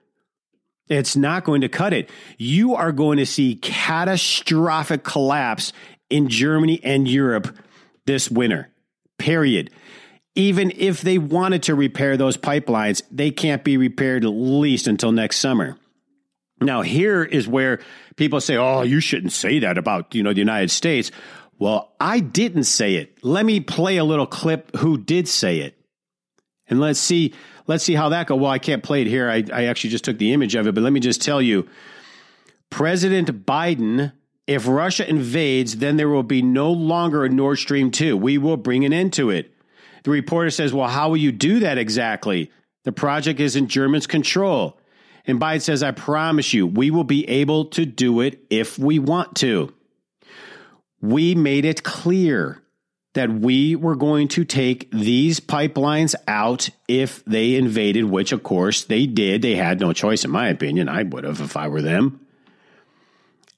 It's 0.89 1.17
not 1.17 1.45
going 1.45 1.63
to 1.63 1.69
cut 1.71 1.95
it. 1.95 2.11
You 2.37 2.75
are 2.75 2.93
going 2.93 3.17
to 3.17 3.27
see 3.27 3.55
catastrophic 3.55 5.03
collapse 5.03 5.73
in 6.11 6.29
Germany 6.29 6.81
and 6.83 7.09
Europe 7.09 7.57
this 8.05 8.31
winter, 8.31 8.69
period. 9.17 9.71
Even 10.35 10.71
if 10.77 11.01
they 11.01 11.17
wanted 11.17 11.63
to 11.63 11.75
repair 11.75 12.17
those 12.17 12.37
pipelines, 12.37 13.03
they 13.11 13.31
can't 13.31 13.65
be 13.65 13.77
repaired 13.77 14.25
at 14.25 14.29
least 14.29 14.87
until 14.87 15.13
next 15.13 15.39
summer. 15.39 15.79
Now, 16.61 16.83
here 16.83 17.25
is 17.25 17.49
where 17.49 17.81
people 18.17 18.41
say, 18.41 18.57
oh, 18.57 18.83
you 18.83 19.01
shouldn't 19.01 19.33
say 19.33 19.61
that 19.61 19.79
about, 19.79 20.15
you 20.15 20.23
know, 20.23 20.33
the 20.33 20.41
United 20.41 20.71
States. 20.71 21.11
Well, 21.59 21.93
I 22.01 22.21
didn't 22.21 22.65
say 22.65 22.97
it. 22.97 23.19
Let 23.23 23.47
me 23.47 23.61
play 23.61 23.97
a 23.97 24.05
little 24.05 24.27
clip 24.27 24.77
who 24.77 24.99
did 24.99 25.29
say 25.29 25.61
it. 25.61 25.79
And 26.69 26.81
let's 26.81 27.01
see, 27.01 27.35
let's 27.67 27.85
see 27.85 27.95
how 27.95 28.11
that 28.11 28.27
go. 28.27 28.37
Well, 28.37 28.51
I 28.51 28.59
can't 28.59 28.83
play 28.83 29.03
it 29.03 29.07
here. 29.07 29.29
I, 29.29 29.45
I 29.53 29.65
actually 29.65 29.91
just 29.91 30.05
took 30.05 30.19
the 30.19 30.33
image 30.33 30.55
of 30.55 30.67
it, 30.67 30.75
but 30.75 30.83
let 30.83 30.93
me 30.93 31.01
just 31.01 31.23
tell 31.23 31.43
you. 31.43 31.69
President 32.71 33.45
Biden, 33.45 34.13
if 34.47 34.67
Russia 34.67 35.09
invades, 35.09 35.79
then 35.79 35.97
there 35.97 36.09
will 36.09 36.23
be 36.23 36.41
no 36.41 36.71
longer 36.71 37.25
a 37.25 37.29
Nord 37.29 37.59
Stream 37.59 37.91
2. 37.91 38.17
We 38.17 38.39
will 38.39 38.57
bring 38.57 38.85
an 38.85 38.93
end 38.93 39.13
to 39.15 39.31
it. 39.31 39.53
The 40.05 40.11
reporter 40.11 40.51
says, 40.51 40.73
Well, 40.73 40.89
how 40.89 41.11
will 41.11 41.17
you 41.17 41.33
do 41.33 41.61
that 41.61 41.79
exactly? 41.79 42.51
The 42.85 42.93
project 42.93 43.41
is 43.41 43.57
in 43.57 43.67
Germans' 43.67 44.07
control. 44.07 44.80
And 45.27 45.41
Biden 45.41 45.63
says, 45.63 45.83
I 45.83 45.91
promise 45.91 46.53
you, 46.53 46.67
we 46.67 46.91
will 46.91 47.05
be 47.05 47.29
able 47.29 47.67
to 47.67 47.85
do 47.85 48.21
it 48.21 48.41
if 48.51 48.79
we 48.79 48.99
want 48.99 49.37
to. 49.37 49.73
We 51.01 51.35
made 51.35 51.65
it 51.65 51.83
clear 51.83 52.63
that 53.15 53.31
we 53.31 53.75
were 53.75 53.97
going 53.97 54.29
to 54.29 54.45
take 54.45 54.91
these 54.93 55.41
pipelines 55.41 56.15
out 56.29 56.71
if 56.87 57.25
they 57.25 57.57
invaded, 57.57 58.05
which 58.05 58.33
of 58.33 58.43
course 58.43 58.85
they 58.85 59.07
did. 59.07 59.43
They 59.43 59.57
had 59.57 59.81
no 59.81 59.93
choice, 59.93 60.25
in 60.25 60.31
my 60.31 60.49
opinion. 60.49 60.89
I 60.89 61.03
would 61.03 61.25
have 61.25 61.41
if 61.41 61.57
I 61.57 61.69
were 61.69 61.83
them. 61.83 62.21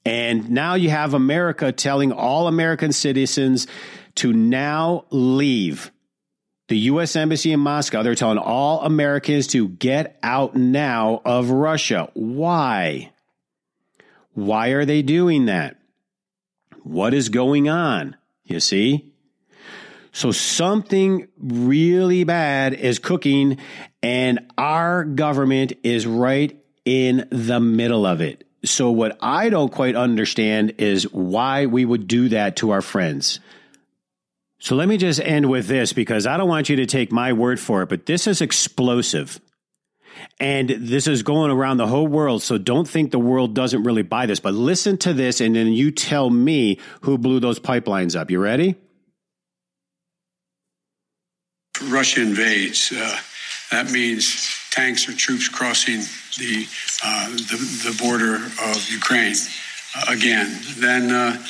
And 0.05 0.49
now 0.49 0.73
you 0.73 0.89
have 0.89 1.13
America 1.13 1.71
telling 1.71 2.11
all 2.11 2.47
American 2.47 2.91
citizens 2.91 3.67
to 4.15 4.33
now 4.33 5.05
leave 5.11 5.91
the 6.73 6.79
U.S. 6.79 7.15
Embassy 7.15 7.51
in 7.51 7.59
Moscow, 7.59 8.01
they're 8.01 8.15
telling 8.15 8.39
all 8.39 8.81
Americans 8.81 9.45
to 9.45 9.67
get 9.67 10.17
out 10.23 10.55
now 10.55 11.21
of 11.23 11.51
Russia. 11.51 12.09
Why? 12.15 13.11
Why 14.33 14.69
are 14.69 14.83
they 14.83 15.03
doing 15.03 15.45
that? 15.45 15.77
What 16.81 17.13
is 17.13 17.29
going 17.29 17.69
on? 17.69 18.15
You 18.45 18.59
see? 18.59 19.13
So 20.13 20.31
something 20.31 21.27
really 21.37 22.23
bad 22.23 22.73
is 22.73 22.97
cooking, 22.97 23.59
and 24.01 24.39
our 24.57 25.03
government 25.03 25.73
is 25.83 26.07
right 26.07 26.59
in 26.85 27.27
the 27.29 27.59
middle 27.59 28.07
of 28.07 28.19
it. 28.19 28.47
So, 28.65 28.89
what 28.89 29.15
I 29.21 29.49
don't 29.49 29.71
quite 29.71 29.95
understand 29.95 30.73
is 30.79 31.03
why 31.13 31.67
we 31.67 31.85
would 31.85 32.07
do 32.07 32.29
that 32.29 32.55
to 32.57 32.71
our 32.71 32.81
friends. 32.81 33.39
So 34.63 34.77
let 34.77 34.87
me 34.87 34.95
just 34.95 35.19
end 35.19 35.49
with 35.49 35.67
this 35.67 35.91
because 35.91 36.25
I 36.25 36.37
don't 36.37 36.47
want 36.47 36.69
you 36.69 36.77
to 36.77 36.85
take 36.85 37.11
my 37.11 37.33
word 37.33 37.59
for 37.59 37.81
it, 37.81 37.89
but 37.89 38.05
this 38.05 38.27
is 38.27 38.39
explosive. 38.39 39.41
And 40.39 40.69
this 40.69 41.05
is 41.05 41.21
going 41.21 41.51
around 41.51 41.77
the 41.77 41.87
whole 41.87 42.07
world. 42.07 42.41
So 42.41 42.57
don't 42.57 42.87
think 42.87 43.11
the 43.11 43.19
world 43.19 43.53
doesn't 43.53 43.83
really 43.83 44.03
buy 44.03 44.25
this, 44.25 44.39
but 44.39 44.53
listen 44.53 44.97
to 44.99 45.11
this 45.11 45.41
and 45.41 45.53
then 45.53 45.73
you 45.73 45.91
tell 45.91 46.29
me 46.29 46.79
who 47.01 47.17
blew 47.17 47.41
those 47.41 47.59
pipelines 47.59 48.17
up. 48.17 48.31
You 48.31 48.39
ready? 48.39 48.75
Russia 51.89 52.21
invades. 52.21 52.93
Uh, 52.93 53.17
that 53.69 53.91
means 53.91 54.47
tanks 54.71 55.09
or 55.09 55.11
troops 55.11 55.49
crossing 55.49 55.99
the, 56.39 56.65
uh, 57.03 57.29
the, 57.31 57.91
the, 57.91 57.97
border 58.01 58.35
of 58.35 58.89
Ukraine 58.89 59.35
uh, 59.97 60.05
again. 60.07 60.57
Then 60.77 61.11
uh, 61.11 61.43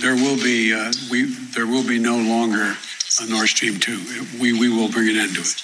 there 0.00 0.14
will 0.14 0.36
be 0.36 0.72
uh, 0.74 0.92
we 1.10 1.24
there 1.54 1.66
will 1.66 1.86
be 1.86 1.98
no 1.98 2.16
longer 2.16 2.76
a 3.20 3.26
Nord 3.26 3.48
Stream 3.48 3.78
two. 3.78 4.00
We 4.40 4.52
we 4.52 4.68
will 4.68 4.90
bring 4.90 5.08
an 5.08 5.16
end 5.16 5.34
to 5.34 5.40
it. 5.40 5.62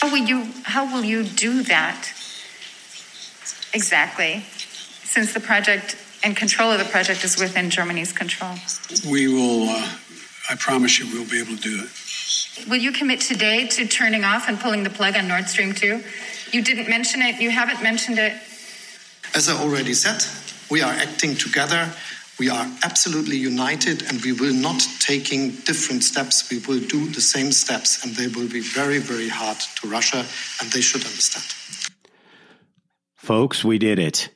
How 0.00 0.10
will 0.10 0.26
you 0.26 0.48
How 0.64 0.84
will 0.92 1.04
you 1.04 1.24
do 1.24 1.62
that 1.64 2.08
exactly? 3.72 4.44
Since 5.04 5.34
the 5.34 5.40
project 5.40 5.96
and 6.22 6.36
control 6.36 6.70
of 6.70 6.78
the 6.78 6.84
project 6.84 7.24
is 7.24 7.38
within 7.38 7.70
Germany's 7.70 8.12
control. 8.12 8.54
We 9.08 9.28
will, 9.28 9.68
uh, 9.68 9.92
I 10.48 10.54
promise 10.56 10.98
you, 10.98 11.06
we'll 11.12 11.28
be 11.28 11.40
able 11.40 11.56
to 11.56 11.62
do 11.62 11.82
it. 11.82 12.68
Will 12.68 12.80
you 12.80 12.92
commit 12.92 13.20
today 13.20 13.66
to 13.66 13.86
turning 13.86 14.24
off 14.24 14.48
and 14.48 14.58
pulling 14.60 14.84
the 14.84 14.90
plug 14.90 15.16
on 15.16 15.26
Nord 15.26 15.48
Stream 15.48 15.72
2? 15.72 16.02
You 16.52 16.62
didn't 16.62 16.88
mention 16.88 17.22
it, 17.22 17.40
you 17.40 17.50
haven't 17.50 17.82
mentioned 17.82 18.18
it. 18.18 18.34
As 19.34 19.48
I 19.48 19.54
already 19.54 19.94
said, 19.94 20.22
we 20.70 20.82
are 20.82 20.92
acting 20.92 21.34
together. 21.34 21.92
We 22.42 22.50
are 22.50 22.66
absolutely 22.82 23.36
united 23.36 24.02
and 24.08 24.20
we 24.20 24.32
will 24.32 24.52
not 24.52 24.84
taking 24.98 25.50
different 25.50 26.02
steps. 26.02 26.50
We 26.50 26.58
will 26.58 26.80
do 26.80 27.08
the 27.08 27.20
same 27.20 27.52
steps 27.52 28.04
and 28.04 28.16
they 28.16 28.26
will 28.26 28.48
be 28.48 28.58
very, 28.58 28.98
very 28.98 29.28
hard 29.28 29.58
to 29.76 29.88
Russia 29.88 30.26
and 30.60 30.72
they 30.72 30.80
should 30.80 31.04
understand. 31.04 31.44
Folks, 33.14 33.62
we 33.62 33.78
did 33.78 34.00
it. 34.00 34.30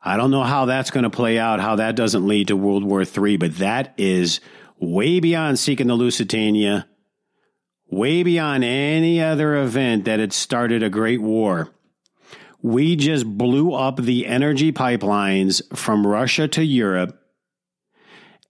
I 0.00 0.16
don't 0.16 0.30
know 0.30 0.44
how 0.44 0.66
that's 0.66 0.92
going 0.92 1.02
to 1.02 1.10
play 1.10 1.40
out, 1.40 1.58
how 1.58 1.74
that 1.74 1.96
doesn't 1.96 2.28
lead 2.28 2.46
to 2.46 2.56
World 2.56 2.84
War 2.84 3.02
III, 3.02 3.36
but 3.38 3.56
that 3.56 3.92
is 3.98 4.40
way 4.78 5.18
beyond 5.18 5.58
seeking 5.58 5.88
the 5.88 5.96
Lusitania, 5.96 6.86
way 7.90 8.22
beyond 8.22 8.62
any 8.62 9.20
other 9.20 9.56
event 9.56 10.04
that 10.04 10.20
had 10.20 10.32
started 10.32 10.84
a 10.84 10.88
great 10.88 11.20
war. 11.20 11.74
We 12.62 12.96
just 12.96 13.26
blew 13.26 13.72
up 13.72 13.96
the 13.96 14.26
energy 14.26 14.72
pipelines 14.72 15.62
from 15.76 16.06
Russia 16.06 16.46
to 16.48 16.64
Europe. 16.64 17.16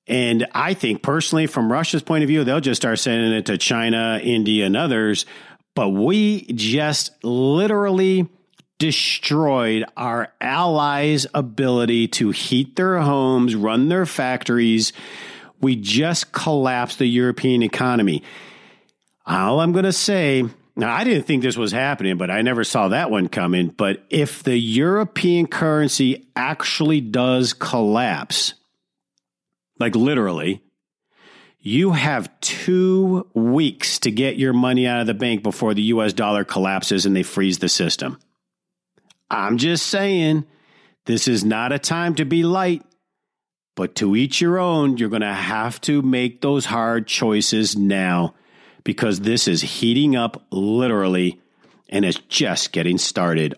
And 0.06 0.48
I 0.52 0.74
think 0.74 1.02
personally, 1.02 1.46
from 1.46 1.70
Russia's 1.70 2.02
point 2.02 2.24
of 2.24 2.28
view, 2.28 2.42
they'll 2.42 2.60
just 2.60 2.82
start 2.82 2.98
sending 2.98 3.32
it 3.32 3.46
to 3.46 3.56
China, 3.56 4.20
India, 4.22 4.66
and 4.66 4.76
others. 4.76 5.26
But 5.76 5.90
we 5.90 6.42
just 6.52 7.12
literally 7.22 8.28
destroyed 8.80 9.84
our 9.96 10.32
allies' 10.40 11.26
ability 11.32 12.08
to 12.08 12.30
heat 12.30 12.74
their 12.74 12.98
homes, 12.98 13.54
run 13.54 13.88
their 13.88 14.06
factories. 14.06 14.92
We 15.60 15.76
just 15.76 16.32
collapsed 16.32 16.98
the 16.98 17.06
European 17.06 17.62
economy. 17.62 18.24
All 19.26 19.60
I'm 19.60 19.70
going 19.72 19.84
to 19.84 19.92
say, 19.92 20.44
now 20.80 20.94
I 20.94 21.04
didn't 21.04 21.24
think 21.24 21.42
this 21.42 21.56
was 21.56 21.72
happening, 21.72 22.16
but 22.16 22.30
I 22.30 22.42
never 22.42 22.64
saw 22.64 22.88
that 22.88 23.10
one 23.10 23.28
coming. 23.28 23.68
But 23.68 24.04
if 24.08 24.42
the 24.42 24.56
European 24.56 25.46
currency 25.46 26.26
actually 26.34 27.00
does 27.00 27.52
collapse, 27.52 28.54
like 29.78 29.94
literally, 29.94 30.62
you 31.58 31.92
have 31.92 32.40
two 32.40 33.28
weeks 33.34 33.98
to 34.00 34.10
get 34.10 34.36
your 34.36 34.54
money 34.54 34.86
out 34.86 35.00
of 35.00 35.06
the 35.06 35.14
bank 35.14 35.42
before 35.42 35.74
the 35.74 35.82
US 35.82 36.14
dollar 36.14 36.44
collapses 36.44 37.04
and 37.04 37.14
they 37.14 37.22
freeze 37.22 37.58
the 37.58 37.68
system. 37.68 38.18
I'm 39.30 39.58
just 39.58 39.86
saying, 39.86 40.46
this 41.04 41.28
is 41.28 41.44
not 41.44 41.72
a 41.72 41.78
time 41.78 42.14
to 42.14 42.24
be 42.24 42.42
light, 42.42 42.82
but 43.76 43.94
to 43.96 44.16
each 44.16 44.40
your 44.40 44.58
own. 44.58 44.96
You're 44.96 45.10
going 45.10 45.20
to 45.20 45.32
have 45.32 45.80
to 45.82 46.00
make 46.00 46.40
those 46.40 46.64
hard 46.64 47.06
choices 47.06 47.76
now 47.76 48.34
because 48.84 49.20
this 49.20 49.48
is 49.48 49.60
heating 49.60 50.16
up 50.16 50.42
literally 50.50 51.40
and 51.88 52.04
it's 52.04 52.18
just 52.28 52.72
getting 52.72 52.98
started. 52.98 53.54